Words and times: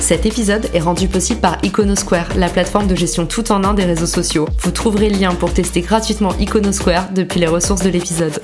Cet 0.00 0.26
épisode 0.26 0.70
est 0.72 0.80
rendu 0.80 1.08
possible 1.08 1.40
par 1.40 1.58
Iconosquare, 1.62 2.28
la 2.36 2.48
plateforme 2.48 2.86
de 2.86 2.94
gestion 2.94 3.26
tout 3.26 3.52
en 3.52 3.64
un 3.64 3.74
des 3.74 3.84
réseaux 3.84 4.06
sociaux. 4.06 4.48
Vous 4.60 4.70
trouverez 4.70 5.10
le 5.10 5.18
lien 5.18 5.34
pour 5.34 5.52
tester 5.52 5.80
gratuitement 5.80 6.34
Iconosquare 6.38 7.10
depuis 7.12 7.40
les 7.40 7.46
ressources 7.46 7.82
de 7.82 7.90
l'épisode. 7.90 8.40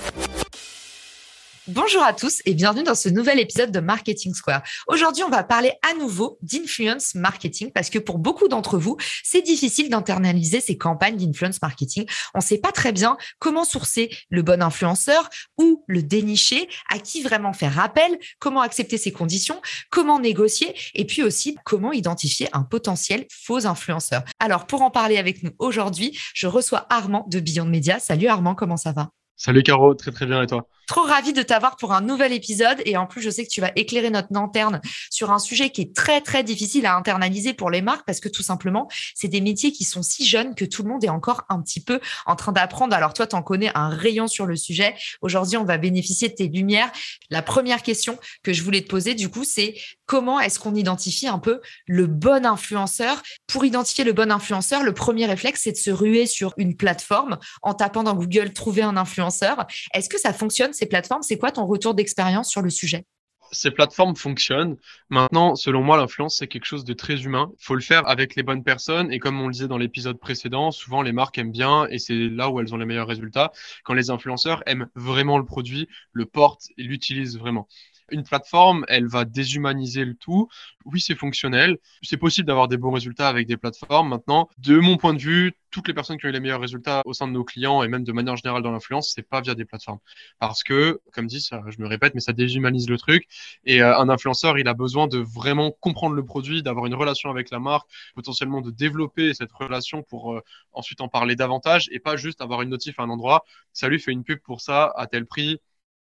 Bonjour 1.69 2.03
à 2.03 2.13
tous 2.13 2.43
et 2.45 2.53
bienvenue 2.53 2.83
dans 2.83 2.95
ce 2.95 3.09
nouvel 3.09 3.41
épisode 3.41 3.73
de 3.73 3.81
Marketing 3.81 4.35
Square. 4.35 4.63
Aujourd'hui, 4.87 5.23
on 5.25 5.31
va 5.31 5.43
parler 5.43 5.73
à 5.91 5.95
nouveau 5.95 6.37
d'influence 6.43 7.15
marketing 7.15 7.73
parce 7.73 7.89
que 7.89 7.99
pour 7.99 8.19
beaucoup 8.19 8.49
d'entre 8.49 8.77
vous, 8.77 8.99
c'est 9.23 9.41
difficile 9.41 9.89
d'internaliser 9.89 10.61
ces 10.61 10.77
campagnes 10.77 11.17
d'influence 11.17 11.63
marketing. 11.63 12.05
On 12.35 12.41
ne 12.41 12.43
sait 12.43 12.59
pas 12.59 12.71
très 12.71 12.93
bien 12.93 13.17
comment 13.39 13.65
sourcer 13.65 14.11
le 14.29 14.43
bon 14.43 14.61
influenceur 14.61 15.31
ou 15.57 15.83
le 15.87 16.03
dénicher, 16.03 16.69
à 16.91 16.99
qui 16.99 17.23
vraiment 17.23 17.55
faire 17.55 17.81
appel, 17.81 18.19
comment 18.41 18.61
accepter 18.61 18.99
ses 18.99 19.13
conditions, 19.13 19.63
comment 19.89 20.21
négocier 20.21 20.75
et 20.93 21.07
puis 21.07 21.23
aussi 21.23 21.57
comment 21.65 21.93
identifier 21.93 22.47
un 22.53 22.63
potentiel 22.63 23.25
faux 23.31 23.65
influenceur. 23.65 24.23
Alors, 24.39 24.67
pour 24.67 24.83
en 24.83 24.91
parler 24.91 25.17
avec 25.17 25.43
nous 25.43 25.53
aujourd'hui, 25.59 26.15
je 26.35 26.47
reçois 26.47 26.87
Armand 26.91 27.27
de 27.31 27.41
Beyond 27.41 27.65
Media. 27.65 28.01
Salut 28.01 28.27
Armand, 28.27 28.55
comment 28.55 28.77
ça 28.77 28.93
va? 28.93 29.09
Salut 29.37 29.63
Caro, 29.63 29.95
très 29.95 30.13
très 30.13 30.27
bien 30.27 30.43
et 30.43 30.47
toi? 30.47 30.69
Trop 30.87 31.03
ravi 31.03 31.33
de 31.33 31.43
t'avoir 31.43 31.77
pour 31.77 31.93
un 31.93 32.01
nouvel 32.01 32.33
épisode 32.33 32.83
et 32.85 32.97
en 32.97 33.07
plus 33.07 33.23
je 33.23 33.31
sais 33.31 33.45
que 33.45 33.51
tu 33.51 33.61
vas 33.61 33.73
éclairer 33.77 34.11
notre 34.11 34.29
lanterne 34.33 34.81
sur 35.11 35.31
un 35.31 35.39
sujet 35.39 35.71
qui 35.71 35.81
est 35.81 35.97
très 35.97 36.21
très 36.21 36.45
difficile 36.45 36.85
à 36.85 36.97
internaliser 36.97 37.55
pour 37.55 37.71
les 37.71 37.81
marques 37.81 38.05
parce 38.07 38.21
que 38.21 38.29
tout 38.29 38.43
simplement 38.43 38.89
c'est 39.15 39.29
des 39.29 39.41
métiers 39.41 39.73
qui 39.73 39.85
sont 39.85 40.03
si 40.03 40.27
jeunes 40.27 40.55
que 40.55 40.65
tout 40.65 40.83
le 40.83 40.91
monde 40.91 41.03
est 41.03 41.09
encore 41.09 41.45
un 41.49 41.63
petit 41.63 41.81
peu 41.81 42.01
en 42.27 42.37
train 42.37 42.53
d'apprendre. 42.53 42.95
Alors 42.95 43.15
toi 43.15 43.27
tu 43.27 43.35
en 43.35 43.43
connais 43.43 43.71
un 43.75 43.89
rayon 43.89 44.27
sur 44.27 44.45
le 44.45 44.57
sujet. 44.57 44.95
Aujourd'hui 45.23 45.57
on 45.57 45.65
va 45.65 45.79
bénéficier 45.79 46.29
de 46.29 46.35
tes 46.35 46.49
lumières. 46.49 46.91
La 47.31 47.41
première 47.41 47.83
question 47.83 48.19
que 48.43 48.53
je 48.53 48.63
voulais 48.63 48.83
te 48.83 48.89
poser 48.89 49.15
du 49.15 49.31
coup 49.31 49.45
c'est 49.45 49.75
comment 50.05 50.39
est-ce 50.39 50.59
qu'on 50.59 50.75
identifie 50.75 51.29
un 51.29 51.39
peu 51.39 51.61
le 51.87 52.07
bon 52.07 52.45
influenceur? 52.45 53.23
Pour 53.47 53.65
identifier 53.65 54.05
le 54.05 54.13
bon 54.13 54.31
influenceur, 54.31 54.83
le 54.83 54.93
premier 54.93 55.25
réflexe 55.25 55.63
c'est 55.65 55.73
de 55.73 55.77
se 55.77 55.91
ruer 55.91 56.27
sur 56.27 56.53
une 56.59 56.77
plateforme 56.77 57.39
en 57.63 57.73
tapant 57.73 58.03
dans 58.03 58.15
Google 58.15 58.53
trouver 58.53 58.83
un 58.83 58.99
influenceur. 58.99 59.67
Est-ce 59.95 60.11
que 60.11 60.21
ça 60.21 60.35
fonctionne? 60.35 60.74
Ces 60.75 60.87
plateformes. 60.87 61.23
C'est 61.23 61.39
quoi 61.39 61.51
ton 61.51 61.67
retour 61.67 61.95
d'expérience 61.95 62.49
sur 62.51 62.63
le 62.63 62.71
sujet? 62.71 63.05
Ces 63.53 63.71
plateformes 63.71 64.17
fonctionnent. 64.17 64.77
Maintenant, 65.11 65.55
selon 65.55 65.83
moi, 65.83 65.97
l'influence, 65.97 66.39
c'est 66.39 66.49
quelque 66.49 66.65
chose 66.65 66.85
de 66.85 66.93
très 66.93 67.23
humain. 67.23 67.53
Il 67.61 67.65
faut 67.65 67.75
le 67.75 67.81
faire 67.81 68.07
avec 68.09 68.35
les 68.35 68.43
bonnes 68.43 68.65
personnes. 68.65 69.13
Et 69.13 69.19
comme 69.19 69.41
on 69.41 69.47
le 69.47 69.53
disait 69.53 69.69
dans 69.69 69.79
l'épisode 69.79 70.19
précédent, 70.19 70.71
souvent 70.73 71.03
les 71.03 71.13
marques 71.13 71.39
aiment 71.39 71.53
bien, 71.53 71.87
et 71.89 71.99
c'est 71.99 72.15
là 72.15 72.51
où 72.51 72.61
elles 72.61 72.75
ont 72.75 72.79
les 72.79 72.87
meilleurs 72.87 73.07
résultats, 73.07 73.53
quand 73.85 73.95
les 73.95 74.11
influenceurs 74.11 74.63
aiment 74.67 74.89
vraiment 74.95 75.39
le 75.39 75.45
produit, 75.45 75.89
le 76.13 76.27
portent 76.27 76.69
l'utilisent 76.77 77.39
vraiment. 77.39 77.69
Une 78.11 78.23
plateforme, 78.23 78.85
elle 78.89 79.07
va 79.07 79.25
déshumaniser 79.25 80.05
le 80.05 80.15
tout. 80.15 80.49
Oui, 80.85 81.01
c'est 81.01 81.15
fonctionnel. 81.15 81.79
C'est 82.03 82.19
possible 82.19 82.47
d'avoir 82.47 82.69
des 82.69 82.77
bons 82.77 82.91
résultats 82.93 83.29
avec 83.29 83.47
des 83.47 83.57
plateformes. 83.57 84.09
Maintenant, 84.11 84.49
de 84.59 84.79
mon 84.79 84.97
point 84.99 85.15
de 85.15 85.21
vue, 85.21 85.55
toutes 85.71 85.89
les 85.89 85.95
personnes 85.95 86.19
qui 86.19 86.27
ont 86.27 86.29
eu 86.29 86.33
les 86.33 86.41
meilleurs 86.41 86.61
résultats 86.61 87.03
au 87.07 87.15
sein 87.15 87.27
de 87.27 87.33
nos 87.33 87.45
clients 87.45 87.83
et 87.83 87.89
même 87.89 88.05
de 88.05 88.13
manière 88.13 88.37
générale 88.37 88.63
dans 88.63 88.71
l'influence, 88.71 89.13
c'est 89.15 89.23
pas 89.23 89.41
via 89.41 89.55
des 89.55 89.65
plateformes. 89.65 89.99
Parce 90.39 90.63
que, 90.63 91.01
comme 91.13 91.27
dit, 91.27 91.41
ça, 91.41 91.63
je 91.69 91.81
me 91.81 91.87
répète, 91.89 92.15
mais 92.15 92.21
ça 92.21 92.33
déshumanise 92.33 92.89
le 92.91 92.99
truc. 92.99 93.27
Et 93.65 93.83
euh, 93.83 93.99
un 93.99 94.09
influenceur, 94.09 94.59
il 94.59 94.69
a 94.69 94.75
besoin 94.75 95.09
de 95.09 95.19
vraiment 95.19 95.73
comprendre 95.73 96.15
le 96.15 96.25
produit, 96.25 96.63
d'avoir 96.63 96.87
une 96.87 96.95
relation 96.95 97.31
avec 97.31 97.51
la 97.51 97.59
marque, 97.59 97.89
potentiellement 98.15 98.61
de 98.61 98.71
développer 98.71 99.35
cette 99.35 99.53
relation 99.53 100.03
pour 100.03 100.35
euh, 100.35 100.43
ensuite 100.73 101.01
en 101.01 101.09
parler 101.09 101.37
davantage 101.37 101.89
et 101.91 102.01
pas 102.01 102.17
juste 102.17 102.41
avoir 102.43 102.63
une 102.63 102.69
notif 102.71 103.01
à 103.01 103.05
un 103.05 103.11
endroit. 103.11 103.45
Salut, 103.73 103.99
fais 103.99 104.13
une 104.13 104.25
pub 104.25 104.41
pour 104.41 104.61
ça 104.61 104.93
à 104.97 105.07
tel 105.07 105.27
prix. 105.27 105.59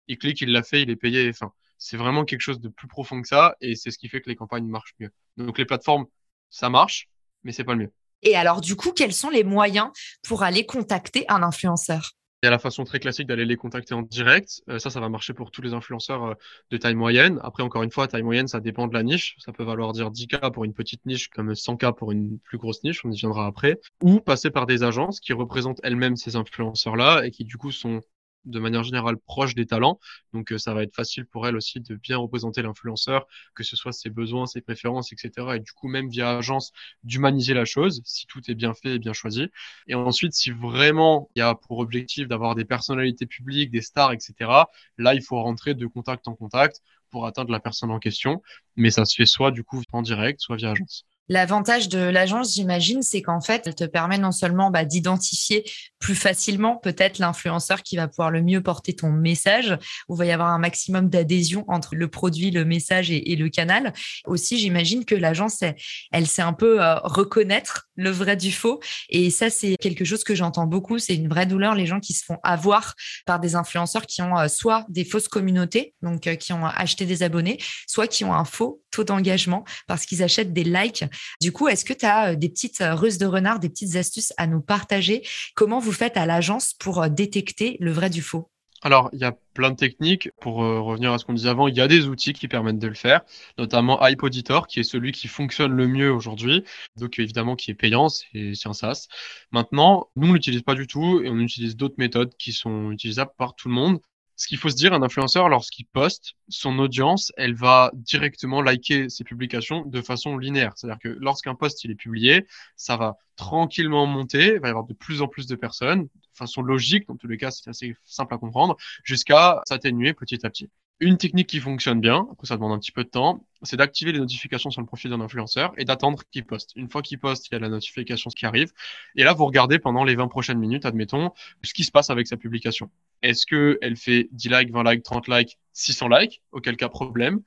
Il 0.07 0.17
clique, 0.17 0.41
il 0.41 0.51
l'a 0.51 0.63
fait, 0.63 0.81
il 0.83 0.89
est 0.89 0.95
payé. 0.95 1.29
Enfin, 1.29 1.51
c'est 1.83 1.97
vraiment 1.97 2.23
quelque 2.23 2.39
chose 2.39 2.61
de 2.61 2.69
plus 2.69 2.87
profond 2.87 3.21
que 3.21 3.27
ça 3.27 3.55
et 3.59 3.75
c'est 3.75 3.91
ce 3.91 3.97
qui 3.97 4.07
fait 4.07 4.21
que 4.21 4.29
les 4.29 4.37
campagnes 4.37 4.67
marchent 4.67 4.95
mieux. 5.01 5.09
Donc 5.35 5.57
les 5.57 5.65
plateformes, 5.65 6.05
ça 6.49 6.69
marche, 6.69 7.09
mais 7.43 7.51
c'est 7.51 7.65
pas 7.65 7.73
le 7.73 7.79
mieux. 7.79 7.91
Et 8.21 8.37
alors 8.37 8.61
du 8.61 8.77
coup, 8.77 8.93
quels 8.93 9.13
sont 9.13 9.29
les 9.29 9.43
moyens 9.43 9.89
pour 10.25 10.43
aller 10.43 10.65
contacter 10.65 11.25
un 11.27 11.43
influenceur? 11.43 12.11
Il 12.41 12.45
y 12.45 12.47
a 12.47 12.51
la 12.51 12.59
façon 12.59 12.85
très 12.85 12.99
classique 12.99 13.27
d'aller 13.27 13.45
les 13.45 13.57
contacter 13.57 13.93
en 13.93 14.01
direct. 14.01 14.61
Euh, 14.69 14.79
ça, 14.79 14.89
ça 14.89 15.01
va 15.01 15.09
marcher 15.09 15.33
pour 15.33 15.51
tous 15.51 15.61
les 15.61 15.73
influenceurs 15.73 16.23
euh, 16.23 16.33
de 16.71 16.77
taille 16.77 16.95
moyenne. 16.95 17.39
Après, 17.41 17.63
encore 17.63 17.83
une 17.83 17.91
fois, 17.91 18.07
taille 18.07 18.23
moyenne, 18.23 18.47
ça 18.47 18.59
dépend 18.59 18.87
de 18.87 18.93
la 18.93 19.03
niche. 19.03 19.35
Ça 19.39 19.53
peut 19.53 19.63
valoir 19.63 19.93
dire 19.93 20.09
10K 20.09 20.51
pour 20.51 20.65
une 20.65 20.73
petite 20.73 21.05
niche 21.05 21.29
comme 21.29 21.53
100K 21.53 21.95
pour 21.95 22.11
une 22.11 22.39
plus 22.39 22.57
grosse 22.57 22.83
niche. 22.83 23.05
On 23.05 23.11
y 23.11 23.17
viendra 23.17 23.45
après. 23.45 23.79
Ou 24.01 24.19
passer 24.19 24.51
par 24.51 24.67
des 24.67 24.83
agences 24.83 25.21
qui 25.21 25.31
représentent 25.31 25.79
elles-mêmes 25.83 26.17
ces 26.17 26.35
influenceurs-là 26.35 27.25
et 27.25 27.31
qui, 27.31 27.45
du 27.45 27.55
coup, 27.55 27.71
sont 27.71 28.01
de 28.45 28.59
manière 28.59 28.83
générale 28.83 29.17
proche 29.17 29.55
des 29.55 29.65
talents. 29.65 29.99
Donc 30.33 30.51
euh, 30.51 30.57
ça 30.57 30.73
va 30.73 30.83
être 30.83 30.95
facile 30.95 31.25
pour 31.25 31.47
elle 31.47 31.55
aussi 31.55 31.79
de 31.79 31.95
bien 31.95 32.17
représenter 32.17 32.61
l'influenceur, 32.61 33.27
que 33.55 33.63
ce 33.63 33.75
soit 33.75 33.93
ses 33.93 34.09
besoins, 34.09 34.45
ses 34.45 34.61
préférences, 34.61 35.11
etc. 35.11 35.55
Et 35.55 35.59
du 35.59 35.71
coup, 35.71 35.87
même 35.87 36.09
via 36.09 36.37
agence, 36.37 36.71
d'humaniser 37.03 37.53
la 37.53 37.65
chose, 37.65 38.01
si 38.05 38.27
tout 38.27 38.41
est 38.49 38.55
bien 38.55 38.73
fait 38.73 38.95
et 38.95 38.99
bien 38.99 39.13
choisi. 39.13 39.49
Et 39.87 39.95
ensuite, 39.95 40.33
si 40.33 40.51
vraiment 40.51 41.29
il 41.35 41.39
y 41.39 41.41
a 41.41 41.55
pour 41.55 41.79
objectif 41.79 42.27
d'avoir 42.27 42.55
des 42.55 42.65
personnalités 42.65 43.25
publiques, 43.25 43.71
des 43.71 43.81
stars, 43.81 44.13
etc., 44.13 44.67
là, 44.97 45.13
il 45.13 45.21
faut 45.21 45.41
rentrer 45.41 45.73
de 45.73 45.87
contact 45.87 46.27
en 46.27 46.35
contact 46.35 46.81
pour 47.09 47.25
atteindre 47.27 47.51
la 47.51 47.59
personne 47.59 47.91
en 47.91 47.99
question. 47.99 48.41
Mais 48.75 48.91
ça 48.91 49.05
se 49.05 49.15
fait 49.15 49.25
soit 49.25 49.51
du 49.51 49.63
coup 49.63 49.81
en 49.91 50.01
direct, 50.01 50.39
soit 50.41 50.55
via 50.57 50.71
agence. 50.71 51.05
L'avantage 51.29 51.89
de 51.89 51.99
l'agence, 51.99 52.53
j'imagine, 52.53 53.01
c'est 53.01 53.21
qu'en 53.21 53.39
fait, 53.39 53.63
elle 53.65 53.75
te 53.75 53.85
permet 53.85 54.17
non 54.17 54.31
seulement 54.31 54.71
bah, 54.71 54.83
d'identifier 54.85 55.63
plus 55.99 56.15
facilement 56.15 56.75
peut-être 56.75 57.17
l'influenceur 57.17 57.81
qui 57.81 57.95
va 57.95 58.09
pouvoir 58.09 58.29
le 58.29 58.41
mieux 58.41 58.61
porter 58.61 58.93
ton 58.93 59.09
message, 59.09 59.77
où 60.09 60.15
il 60.15 60.17
va 60.17 60.25
y 60.25 60.31
avoir 60.31 60.49
un 60.49 60.59
maximum 60.59 61.09
d'adhésion 61.09 61.63
entre 61.69 61.95
le 61.95 62.09
produit, 62.09 62.51
le 62.51 62.65
message 62.65 63.09
et, 63.09 63.35
le 63.35 63.49
canal. 63.49 63.93
Aussi, 64.25 64.57
j'imagine 64.57 65.05
que 65.05 65.15
l'agence, 65.15 65.63
elle, 66.11 66.27
sait 66.27 66.41
un 66.41 66.53
peu 66.53 66.83
euh, 66.83 66.95
reconnaître 66.99 67.87
le 67.95 68.09
vrai 68.09 68.35
du 68.35 68.51
faux. 68.51 68.79
Et 69.09 69.29
ça, 69.29 69.49
c'est 69.49 69.75
quelque 69.77 70.05
chose 70.05 70.23
que 70.23 70.35
j'entends 70.35 70.67
beaucoup. 70.67 70.99
C'est 70.99 71.15
une 71.15 71.27
vraie 71.27 71.45
douleur, 71.45 71.75
les 71.75 71.85
gens 71.85 71.99
qui 71.99 72.13
se 72.13 72.23
font 72.23 72.37
avoir 72.43 72.95
par 73.25 73.39
des 73.39 73.55
influenceurs 73.55 74.05
qui 74.05 74.21
ont 74.21 74.37
euh, 74.37 74.47
soit 74.47 74.85
des 74.89 75.05
fausses 75.05 75.27
communautés, 75.27 75.93
donc 76.01 76.27
euh, 76.27 76.35
qui 76.35 76.53
ont 76.53 76.65
acheté 76.65 77.05
des 77.05 77.23
abonnés, 77.23 77.57
soit 77.87 78.07
qui 78.07 78.25
ont 78.25 78.33
un 78.33 78.45
faux 78.45 78.81
taux 78.91 79.03
d'engagement 79.03 79.63
parce 79.87 80.05
qu'ils 80.05 80.23
achètent 80.23 80.53
des 80.53 80.63
likes. 80.63 81.05
Du 81.41 81.51
coup, 81.51 81.67
est-ce 81.67 81.85
que 81.85 81.93
tu 81.93 82.05
as 82.05 82.31
euh, 82.31 82.35
des 82.35 82.49
petites 82.49 82.81
ruses 82.81 83.17
de 83.17 83.25
renard, 83.25 83.59
des 83.59 83.69
petites 83.69 83.95
astuces 83.95 84.33
à 84.37 84.47
nous 84.47 84.61
partager? 84.61 85.27
Comment 85.55 85.79
vous 85.79 85.91
faites 85.91 86.17
à 86.17 86.25
l'agence 86.25 86.73
pour 86.73 87.09
détecter 87.09 87.77
le 87.79 87.91
vrai 87.91 88.09
du 88.09 88.21
faux? 88.21 88.49
Alors, 88.83 89.09
il 89.13 89.19
y 89.19 89.23
a 89.23 89.31
plein 89.53 89.71
de 89.71 89.75
techniques. 89.75 90.29
Pour 90.41 90.57
revenir 90.57 91.11
à 91.13 91.17
ce 91.17 91.25
qu'on 91.25 91.33
disait 91.33 91.49
avant, 91.49 91.67
il 91.67 91.75
y 91.75 91.81
a 91.81 91.87
des 91.87 92.07
outils 92.07 92.33
qui 92.33 92.47
permettent 92.47 92.79
de 92.79 92.87
le 92.87 92.93
faire, 92.95 93.21
notamment 93.57 93.99
HypeAuditor, 94.05 94.67
qui 94.67 94.79
est 94.79 94.83
celui 94.83 95.11
qui 95.11 95.27
fonctionne 95.27 95.71
le 95.73 95.87
mieux 95.87 96.11
aujourd'hui, 96.11 96.63
donc 96.97 97.17
évidemment 97.19 97.55
qui 97.55 97.71
est 97.71 97.75
payant, 97.75 98.09
c'est 98.09 98.53
un 98.65 98.73
SaaS. 98.73 99.07
Maintenant, 99.51 100.09
nous, 100.15 100.29
on 100.29 100.33
l'utilise 100.33 100.61
pas 100.63 100.75
du 100.75 100.87
tout 100.87 101.21
et 101.23 101.29
on 101.29 101.39
utilise 101.39 101.75
d'autres 101.77 101.95
méthodes 101.97 102.35
qui 102.37 102.51
sont 102.53 102.91
utilisables 102.91 103.31
par 103.37 103.55
tout 103.55 103.69
le 103.69 103.73
monde. 103.73 103.99
Ce 104.43 104.47
qu'il 104.49 104.57
faut 104.57 104.67
se 104.67 104.75
dire, 104.75 104.91
un 104.91 105.01
influenceur, 105.01 105.47
lorsqu'il 105.47 105.85
poste, 105.85 106.33
son 106.49 106.77
audience, 106.77 107.31
elle 107.37 107.55
va 107.55 107.91
directement 107.93 108.61
liker 108.61 109.07
ses 109.07 109.23
publications 109.23 109.85
de 109.85 110.01
façon 110.01 110.37
linéaire. 110.37 110.73
C'est-à-dire 110.75 110.99
que 110.99 111.07
lorsqu'un 111.07 111.55
post 111.55 111.85
est 111.85 111.95
publié, 111.95 112.45
ça 112.75 112.97
va 112.97 113.15
tranquillement 113.37 114.05
monter, 114.05 114.55
il 114.55 114.59
va 114.59 114.67
y 114.67 114.69
avoir 114.69 114.83
de 114.83 114.93
plus 114.93 115.21
en 115.21 115.29
plus 115.29 115.47
de 115.47 115.55
personnes, 115.55 116.03
de 116.03 116.09
façon 116.33 116.61
logique, 116.61 117.07
dans 117.07 117.15
tous 117.15 117.29
les 117.29 117.37
cas, 117.37 117.51
c'est 117.51 117.69
assez 117.69 117.95
simple 118.03 118.33
à 118.33 118.37
comprendre, 118.37 118.75
jusqu'à 119.05 119.61
s'atténuer 119.65 120.13
petit 120.13 120.45
à 120.45 120.49
petit. 120.49 120.69
Une 120.99 121.17
technique 121.17 121.47
qui 121.47 121.59
fonctionne 121.59 121.99
bien, 121.99 122.27
après 122.31 122.47
ça 122.47 122.55
demande 122.55 122.71
un 122.71 122.79
petit 122.79 122.91
peu 122.91 123.03
de 123.03 123.09
temps, 123.09 123.45
c'est 123.61 123.75
d'activer 123.75 124.11
les 124.11 124.19
notifications 124.19 124.71
sur 124.71 124.79
le 124.79 124.87
profil 124.87 125.09
d'un 125.11 125.19
influenceur 125.19 125.73
et 125.77 125.85
d'attendre 125.85 126.23
qu'il 126.31 126.45
poste. 126.45 126.71
Une 126.75 126.89
fois 126.89 127.01
qu'il 127.01 127.19
poste, 127.19 127.47
il 127.47 127.53
y 127.53 127.55
a 127.55 127.59
la 127.59 127.67
notification 127.67 128.29
qui 128.29 128.45
arrive. 128.45 128.71
Et 129.15 129.23
là, 129.23 129.33
vous 129.33 129.45
regardez 129.45 129.79
pendant 129.79 130.05
les 130.05 130.15
20 130.15 130.27
prochaines 130.29 130.59
minutes, 130.59 130.85
admettons, 130.85 131.31
ce 131.61 131.73
qui 131.73 131.83
se 131.83 131.91
passe 131.91 132.09
avec 132.09 132.27
sa 132.27 132.37
publication. 132.37 132.89
Est-ce 133.21 133.45
qu'elle 133.45 133.97
fait 133.97 134.29
10 134.31 134.49
likes, 134.49 134.71
20 134.71 134.91
likes, 134.91 135.03
30 135.03 135.27
likes, 135.27 135.57
600 135.73 136.07
likes? 136.07 136.41
Auquel 136.51 136.77
cas, 136.77 136.89
problème. 136.89 137.41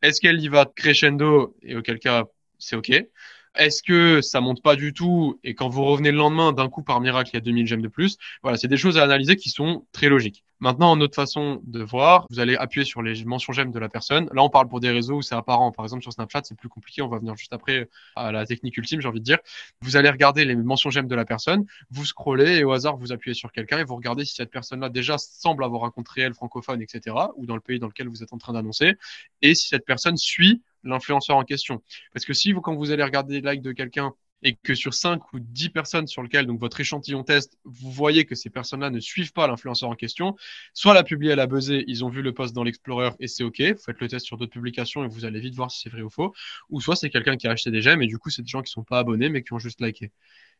Est-ce 0.00 0.20
qu'elle 0.20 0.40
y 0.40 0.48
va 0.48 0.64
crescendo? 0.64 1.56
Et 1.62 1.76
auquel 1.76 1.98
cas, 1.98 2.24
c'est 2.58 2.76
OK 2.76 2.90
Est-ce 3.56 3.82
que 3.82 4.20
ça 4.20 4.40
monte 4.40 4.62
pas 4.62 4.74
du 4.74 4.92
tout 4.92 5.38
et 5.44 5.54
quand 5.54 5.68
vous 5.68 5.84
revenez 5.84 6.10
le 6.10 6.16
lendemain, 6.18 6.52
d'un 6.52 6.68
coup, 6.68 6.82
par 6.82 7.00
miracle, 7.00 7.30
il 7.32 7.34
y 7.34 7.36
a 7.36 7.40
2000 7.40 7.66
gemmes 7.66 7.82
de 7.82 7.88
plus? 7.88 8.16
Voilà, 8.42 8.58
c'est 8.58 8.68
des 8.68 8.76
choses 8.76 8.98
à 8.98 9.04
analyser 9.04 9.36
qui 9.36 9.50
sont 9.50 9.86
très 9.92 10.08
logiques. 10.08 10.44
Maintenant, 10.60 10.98
autre 10.98 11.14
façon 11.14 11.60
de 11.64 11.82
voir, 11.82 12.26
vous 12.30 12.40
allez 12.40 12.56
appuyer 12.56 12.84
sur 12.84 13.02
les 13.02 13.24
mentions 13.24 13.52
j'aime 13.52 13.70
de 13.70 13.78
la 13.78 13.88
personne. 13.88 14.28
Là, 14.32 14.42
on 14.42 14.48
parle 14.48 14.68
pour 14.68 14.80
des 14.80 14.90
réseaux 14.90 15.16
où 15.16 15.22
c'est 15.22 15.34
apparent. 15.34 15.70
Par 15.72 15.84
exemple, 15.84 16.02
sur 16.02 16.12
Snapchat, 16.12 16.40
c'est 16.44 16.56
plus 16.56 16.68
compliqué. 16.68 17.02
On 17.02 17.08
va 17.08 17.18
venir 17.18 17.36
juste 17.36 17.52
après 17.52 17.88
à 18.16 18.32
la 18.32 18.46
technique 18.46 18.76
ultime, 18.76 19.00
j'ai 19.00 19.08
envie 19.08 19.20
de 19.20 19.24
dire. 19.24 19.38
Vous 19.82 19.96
allez 19.96 20.10
regarder 20.10 20.44
les 20.44 20.56
mentions 20.56 20.90
j'aime 20.90 21.06
de 21.06 21.14
la 21.14 21.24
personne, 21.24 21.66
vous 21.90 22.04
scrollez 22.06 22.56
et 22.56 22.64
au 22.64 22.72
hasard, 22.72 22.96
vous 22.96 23.12
appuyez 23.12 23.34
sur 23.34 23.52
quelqu'un 23.52 23.78
et 23.78 23.84
vous 23.84 23.96
regardez 23.96 24.24
si 24.24 24.34
cette 24.34 24.50
personne-là 24.50 24.88
déjà 24.88 25.18
semble 25.18 25.64
avoir 25.64 25.84
un 25.84 25.90
compte 25.90 26.08
réel 26.08 26.34
francophone, 26.34 26.80
etc., 26.80 27.14
ou 27.36 27.46
dans 27.46 27.56
le 27.56 27.60
pays 27.60 27.78
dans 27.78 27.88
lequel 27.88 28.08
vous 28.08 28.22
êtes 28.22 28.32
en 28.32 28.38
train 28.38 28.54
d'annoncer, 28.54 28.94
et 29.42 29.54
si 29.54 29.68
cette 29.68 29.84
personne 29.84 30.16
suit 30.16 30.62
l'influenceur 30.84 31.36
en 31.36 31.44
question. 31.44 31.82
Parce 32.12 32.24
que 32.24 32.32
si 32.32 32.52
vous, 32.52 32.60
quand 32.60 32.74
vous 32.74 32.90
allez 32.90 33.04
regarder 33.04 33.40
les 33.40 33.50
likes 33.52 33.62
de 33.62 33.72
quelqu'un 33.72 34.12
et 34.44 34.56
que 34.56 34.74
sur 34.74 34.92
5 34.92 35.32
ou 35.32 35.40
10 35.40 35.70
personnes 35.70 36.06
sur 36.06 36.22
lesquelles 36.22 36.46
donc 36.46 36.60
votre 36.60 36.78
échantillon 36.78 37.24
test, 37.24 37.58
vous 37.64 37.90
voyez 37.90 38.26
que 38.26 38.34
ces 38.34 38.50
personnes-là 38.50 38.90
ne 38.90 39.00
suivent 39.00 39.32
pas 39.32 39.46
l'influenceur 39.46 39.88
en 39.88 39.94
question, 39.94 40.36
soit 40.74 40.92
la 40.92 41.02
publié, 41.02 41.32
elle 41.32 41.40
a 41.40 41.46
buzzé, 41.46 41.82
ils 41.86 42.04
ont 42.04 42.10
vu 42.10 42.20
le 42.20 42.32
post 42.32 42.54
dans 42.54 42.62
l'Explorer 42.62 43.10
et 43.20 43.26
c'est 43.26 43.42
OK, 43.42 43.60
vous 43.60 43.82
faites 43.82 44.00
le 44.00 44.08
test 44.08 44.26
sur 44.26 44.36
d'autres 44.36 44.52
publications 44.52 45.02
et 45.02 45.08
vous 45.08 45.24
allez 45.24 45.40
vite 45.40 45.54
voir 45.54 45.70
si 45.70 45.80
c'est 45.80 45.90
vrai 45.90 46.02
ou 46.02 46.10
faux, 46.10 46.34
ou 46.68 46.80
soit 46.80 46.94
c'est 46.94 47.10
quelqu'un 47.10 47.36
qui 47.36 47.48
a 47.48 47.52
acheté 47.52 47.70
des 47.70 47.80
j'aime 47.80 48.02
et 48.02 48.06
du 48.06 48.18
coup 48.18 48.28
c'est 48.28 48.42
des 48.42 48.48
gens 48.48 48.62
qui 48.62 48.70
sont 48.70 48.84
pas 48.84 48.98
abonnés 48.98 49.30
mais 49.30 49.42
qui 49.42 49.54
ont 49.54 49.58
juste 49.58 49.80
liké. 49.80 50.12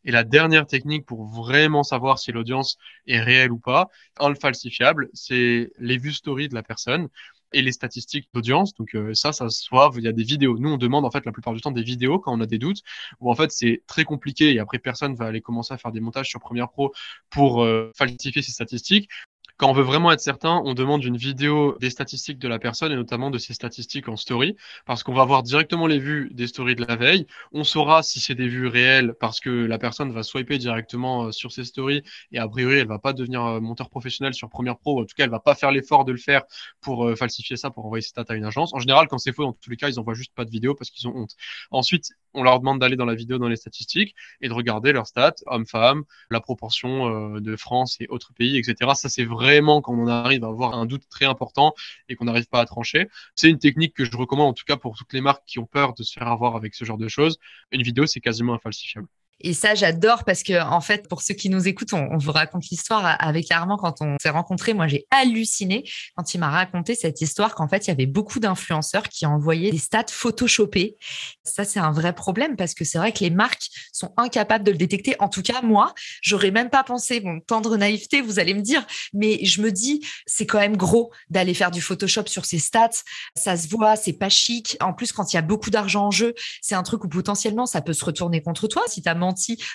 Et 0.06 0.12
la 0.12 0.24
dernière 0.24 0.66
technique 0.66 1.06
pour 1.06 1.24
vraiment 1.24 1.82
savoir 1.82 2.18
si 2.18 2.30
l'audience 2.32 2.78
est 3.06 3.20
réelle 3.20 3.52
ou 3.52 3.58
pas, 3.58 3.88
un 4.18 4.28
le 4.28 4.34
falsifiable, 4.34 5.08
c'est 5.14 5.70
les 5.78 5.96
vues 5.96 6.12
story 6.12 6.48
de 6.48 6.54
la 6.54 6.62
personne 6.62 7.08
et 7.54 7.62
les 7.62 7.72
statistiques 7.72 8.28
d'audience. 8.34 8.74
Donc 8.74 8.94
euh, 8.94 9.14
ça, 9.14 9.32
ça 9.32 9.48
se 9.48 9.68
voit, 9.70 9.90
il 9.96 10.04
y 10.04 10.08
a 10.08 10.12
des 10.12 10.22
vidéos. 10.24 10.58
Nous, 10.58 10.70
on 10.70 10.76
demande 10.78 11.04
en 11.04 11.10
fait 11.10 11.24
la 11.24 11.32
plupart 11.32 11.54
du 11.54 11.60
temps 11.60 11.70
des 11.70 11.82
vidéos 11.82 12.18
quand 12.18 12.36
on 12.36 12.40
a 12.40 12.46
des 12.46 12.58
doutes, 12.58 12.82
où 13.20 13.30
en 13.30 13.34
fait 13.34 13.50
c'est 13.52 13.82
très 13.86 14.04
compliqué 14.04 14.52
et 14.54 14.58
après 14.58 14.78
personne 14.78 15.14
va 15.14 15.26
aller 15.26 15.40
commencer 15.40 15.74
à 15.74 15.78
faire 15.78 15.92
des 15.92 16.00
montages 16.00 16.28
sur 16.28 16.40
Premiere 16.40 16.70
Pro 16.70 16.92
pour 17.30 17.62
euh, 17.62 17.90
falsifier 17.96 18.42
ces 18.42 18.52
statistiques. 18.52 19.08
Quand 19.56 19.70
on 19.70 19.72
veut 19.72 19.84
vraiment 19.84 20.10
être 20.10 20.20
certain, 20.20 20.60
on 20.64 20.74
demande 20.74 21.04
une 21.04 21.16
vidéo 21.16 21.78
des 21.80 21.88
statistiques 21.88 22.40
de 22.40 22.48
la 22.48 22.58
personne 22.58 22.90
et 22.90 22.96
notamment 22.96 23.30
de 23.30 23.38
ses 23.38 23.54
statistiques 23.54 24.08
en 24.08 24.16
story, 24.16 24.56
parce 24.84 25.04
qu'on 25.04 25.14
va 25.14 25.24
voir 25.24 25.44
directement 25.44 25.86
les 25.86 26.00
vues 26.00 26.28
des 26.32 26.48
stories 26.48 26.74
de 26.74 26.84
la 26.84 26.96
veille. 26.96 27.28
On 27.52 27.62
saura 27.62 28.02
si 28.02 28.18
c'est 28.18 28.34
des 28.34 28.48
vues 28.48 28.66
réelles 28.66 29.14
parce 29.20 29.38
que 29.38 29.50
la 29.50 29.78
personne 29.78 30.10
va 30.10 30.24
swiper 30.24 30.58
directement 30.58 31.26
euh, 31.26 31.30
sur 31.30 31.52
ses 31.52 31.62
stories 31.62 32.02
et 32.32 32.38
a 32.40 32.48
priori 32.48 32.78
elle 32.78 32.88
va 32.88 32.98
pas 32.98 33.12
devenir 33.12 33.44
euh, 33.44 33.60
monteur 33.60 33.90
professionnel 33.90 34.34
sur 34.34 34.48
Premiere 34.48 34.76
Pro. 34.76 35.00
En 35.00 35.04
tout 35.04 35.14
cas, 35.16 35.22
elle 35.22 35.30
va 35.30 35.38
pas 35.38 35.54
faire 35.54 35.70
l'effort 35.70 36.04
de 36.04 36.10
le 36.10 36.18
faire 36.18 36.42
pour 36.80 37.06
euh, 37.06 37.14
falsifier 37.14 37.56
ça, 37.56 37.70
pour 37.70 37.86
envoyer 37.86 38.02
ses 38.02 38.08
stats 38.08 38.24
à 38.28 38.34
une 38.34 38.44
agence. 38.44 38.74
En 38.74 38.80
général, 38.80 39.06
quand 39.06 39.18
c'est 39.18 39.32
faux, 39.32 39.44
dans 39.44 39.52
tous 39.52 39.70
les 39.70 39.76
cas, 39.76 39.88
ils 39.88 40.00
envoient 40.00 40.14
juste 40.14 40.34
pas 40.34 40.44
de 40.44 40.50
vidéo 40.50 40.74
parce 40.74 40.90
qu'ils 40.90 41.06
ont 41.06 41.14
honte. 41.14 41.36
Ensuite, 41.70 42.08
on 42.32 42.42
leur 42.42 42.58
demande 42.58 42.80
d'aller 42.80 42.96
dans 42.96 43.04
la 43.04 43.14
vidéo, 43.14 43.38
dans 43.38 43.48
les 43.48 43.54
statistiques 43.54 44.16
et 44.40 44.48
de 44.48 44.52
regarder 44.52 44.90
leurs 44.92 45.06
stats, 45.06 45.36
hommes-femmes, 45.46 46.02
la 46.30 46.40
proportion 46.40 47.38
de 47.38 47.56
France 47.56 47.96
et 48.00 48.08
autres 48.08 48.32
pays, 48.34 48.58
etc. 48.58 48.90
Ça, 48.96 49.08
c'est 49.08 49.24
vrai 49.24 49.43
vraiment 49.44 49.82
quand 49.82 49.94
on 49.94 50.06
arrive 50.06 50.44
à 50.44 50.48
avoir 50.48 50.74
un 50.74 50.86
doute 50.86 51.04
très 51.10 51.26
important 51.26 51.74
et 52.08 52.16
qu'on 52.16 52.24
n'arrive 52.24 52.48
pas 52.48 52.60
à 52.60 52.66
trancher. 52.66 53.08
C'est 53.34 53.50
une 53.50 53.58
technique 53.58 53.94
que 53.94 54.04
je 54.04 54.16
recommande 54.16 54.48
en 54.50 54.54
tout 54.54 54.64
cas 54.66 54.76
pour 54.76 54.96
toutes 54.96 55.12
les 55.12 55.20
marques 55.20 55.44
qui 55.46 55.58
ont 55.58 55.66
peur 55.66 55.94
de 55.94 56.02
se 56.02 56.12
faire 56.12 56.28
avoir 56.28 56.56
avec 56.56 56.74
ce 56.74 56.84
genre 56.84 56.98
de 56.98 57.08
choses. 57.08 57.38
Une 57.72 57.82
vidéo, 57.82 58.06
c'est 58.06 58.20
quasiment 58.20 58.54
infalsifiable. 58.54 59.08
Et 59.40 59.52
ça, 59.52 59.74
j'adore 59.74 60.24
parce 60.24 60.42
que, 60.42 60.62
en 60.62 60.80
fait, 60.80 61.08
pour 61.08 61.22
ceux 61.22 61.34
qui 61.34 61.50
nous 61.50 61.66
écoutent, 61.66 61.92
on, 61.92 62.16
vous 62.16 62.32
raconte 62.32 62.68
l'histoire 62.70 63.16
avec 63.18 63.50
Armand 63.50 63.76
quand 63.76 64.00
on 64.00 64.16
s'est 64.20 64.30
rencontrés. 64.30 64.74
Moi, 64.74 64.86
j'ai 64.86 65.06
halluciné 65.10 65.84
quand 66.16 66.34
il 66.34 66.38
m'a 66.38 66.50
raconté 66.50 66.94
cette 66.94 67.20
histoire 67.20 67.54
qu'en 67.54 67.68
fait, 67.68 67.86
il 67.86 67.88
y 67.88 67.90
avait 67.90 68.06
beaucoup 68.06 68.40
d'influenceurs 68.40 69.08
qui 69.08 69.26
envoyaient 69.26 69.70
des 69.70 69.78
stats 69.78 70.06
photoshopés. 70.08 70.96
Ça, 71.42 71.64
c'est 71.64 71.80
un 71.80 71.92
vrai 71.92 72.14
problème 72.14 72.56
parce 72.56 72.74
que 72.74 72.84
c'est 72.84 72.98
vrai 72.98 73.12
que 73.12 73.20
les 73.20 73.30
marques 73.30 73.68
sont 73.92 74.12
incapables 74.16 74.64
de 74.64 74.70
le 74.70 74.78
détecter. 74.78 75.16
En 75.18 75.28
tout 75.28 75.42
cas, 75.42 75.60
moi, 75.62 75.92
j'aurais 76.22 76.50
même 76.50 76.70
pas 76.70 76.84
pensé, 76.84 77.20
bon, 77.20 77.40
tendre 77.40 77.76
naïveté, 77.76 78.20
vous 78.20 78.38
allez 78.38 78.54
me 78.54 78.62
dire, 78.62 78.86
mais 79.12 79.44
je 79.44 79.60
me 79.60 79.72
dis, 79.72 80.00
c'est 80.26 80.46
quand 80.46 80.60
même 80.60 80.76
gros 80.76 81.12
d'aller 81.28 81.54
faire 81.54 81.70
du 81.70 81.80
Photoshop 81.80 82.26
sur 82.26 82.44
ces 82.44 82.58
stats. 82.58 83.02
Ça 83.36 83.56
se 83.56 83.68
voit, 83.68 83.96
c'est 83.96 84.12
pas 84.12 84.28
chic. 84.28 84.76
En 84.80 84.92
plus, 84.92 85.12
quand 85.12 85.32
il 85.32 85.36
y 85.36 85.38
a 85.38 85.42
beaucoup 85.42 85.70
d'argent 85.70 86.06
en 86.06 86.10
jeu, 86.10 86.34
c'est 86.62 86.74
un 86.74 86.82
truc 86.82 87.04
où 87.04 87.08
potentiellement 87.08 87.66
ça 87.66 87.82
peut 87.82 87.92
se 87.92 88.04
retourner 88.04 88.42
contre 88.42 88.68
toi 88.68 88.82
si 88.88 89.02
tu 89.02 89.08
as 89.08 89.14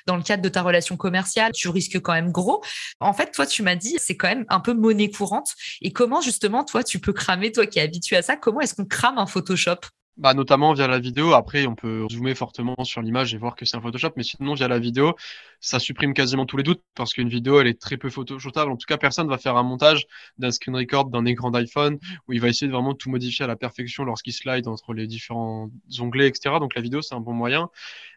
dans 0.06 0.16
le 0.16 0.24
cadre 0.24 0.44
de 0.44 0.50
ta 0.50 0.62
relation 0.62 0.98
commerciale, 0.98 1.52
tu 1.54 1.70
risques 1.70 2.00
quand 2.00 2.14
même 2.14 2.32
gros. 2.32 2.64
En 3.00 3.14
fait, 3.14 3.32
toi, 3.32 3.46
tu 3.46 3.64
m'as 3.64 3.76
dit, 3.76 3.96
c'est 4.00 4.18
quand 4.18 4.28
même 4.28 4.46
un 4.50 4.60
peu 4.60 4.74
monnaie 4.74 5.10
courante. 5.10 5.54
Et 5.82 5.92
comment, 5.92 6.22
justement, 6.22 6.64
toi, 6.64 6.84
tu 6.84 7.00
peux 7.00 7.14
cramer, 7.14 7.52
toi 7.52 7.66
qui 7.66 7.80
es 7.80 7.82
habitué 7.82 8.18
à 8.18 8.22
ça, 8.22 8.36
comment 8.36 8.62
est-ce 8.62 8.76
qu'on 8.76 8.86
crame 8.86 9.18
un 9.18 9.26
Photoshop? 9.26 9.80
Bah, 10.20 10.34
notamment 10.34 10.74
via 10.74 10.86
la 10.86 11.00
vidéo. 11.00 11.32
Après, 11.34 11.66
on 11.66 11.76
peut 11.76 12.06
zoomer 12.12 12.36
fortement 12.36 12.76
sur 12.84 13.02
l'image 13.02 13.34
et 13.34 13.38
voir 13.38 13.56
que 13.56 13.64
c'est 13.64 13.78
un 13.78 13.82
Photoshop, 13.82 14.12
mais 14.18 14.24
sinon, 14.24 14.54
via 14.54 14.68
la 14.68 14.78
vidéo, 14.78 15.16
ça 15.62 15.80
supprime 15.80 16.14
quasiment 16.14 16.46
tous 16.46 16.58
les 16.58 16.64
doutes 16.64 16.84
parce 16.94 17.14
qu'une 17.14 17.30
vidéo, 17.30 17.62
elle 17.62 17.68
est 17.68 17.80
très 17.80 17.96
peu 17.96 18.10
photoshopable. 18.10 18.70
En 18.70 18.76
tout 18.76 18.86
cas, 18.86 18.98
personne 18.98 19.30
va 19.30 19.38
faire 19.38 19.56
un 19.56 19.64
montage 19.64 20.08
d'un 20.38 20.52
screen 20.52 20.76
record 20.76 21.06
d'un 21.06 21.24
écran 21.24 21.52
d'iPhone 21.52 22.00
où 22.28 22.34
il 22.34 22.42
va 22.42 22.50
essayer 22.50 22.68
de 22.68 22.74
vraiment 22.74 22.96
tout 22.96 23.10
modifier 23.10 23.46
à 23.46 23.48
la 23.48 23.56
perfection 23.56 24.04
lorsqu'il 24.04 24.34
slide 24.34 24.68
entre 24.68 24.94
les 24.94 25.08
différents 25.08 25.70
onglets, 26.00 26.28
etc. 26.28 26.58
Donc, 26.60 26.76
la 26.76 26.82
vidéo, 26.82 27.02
c'est 27.02 27.16
un 27.16 27.22
bon 27.22 27.34
moyen. 27.34 27.70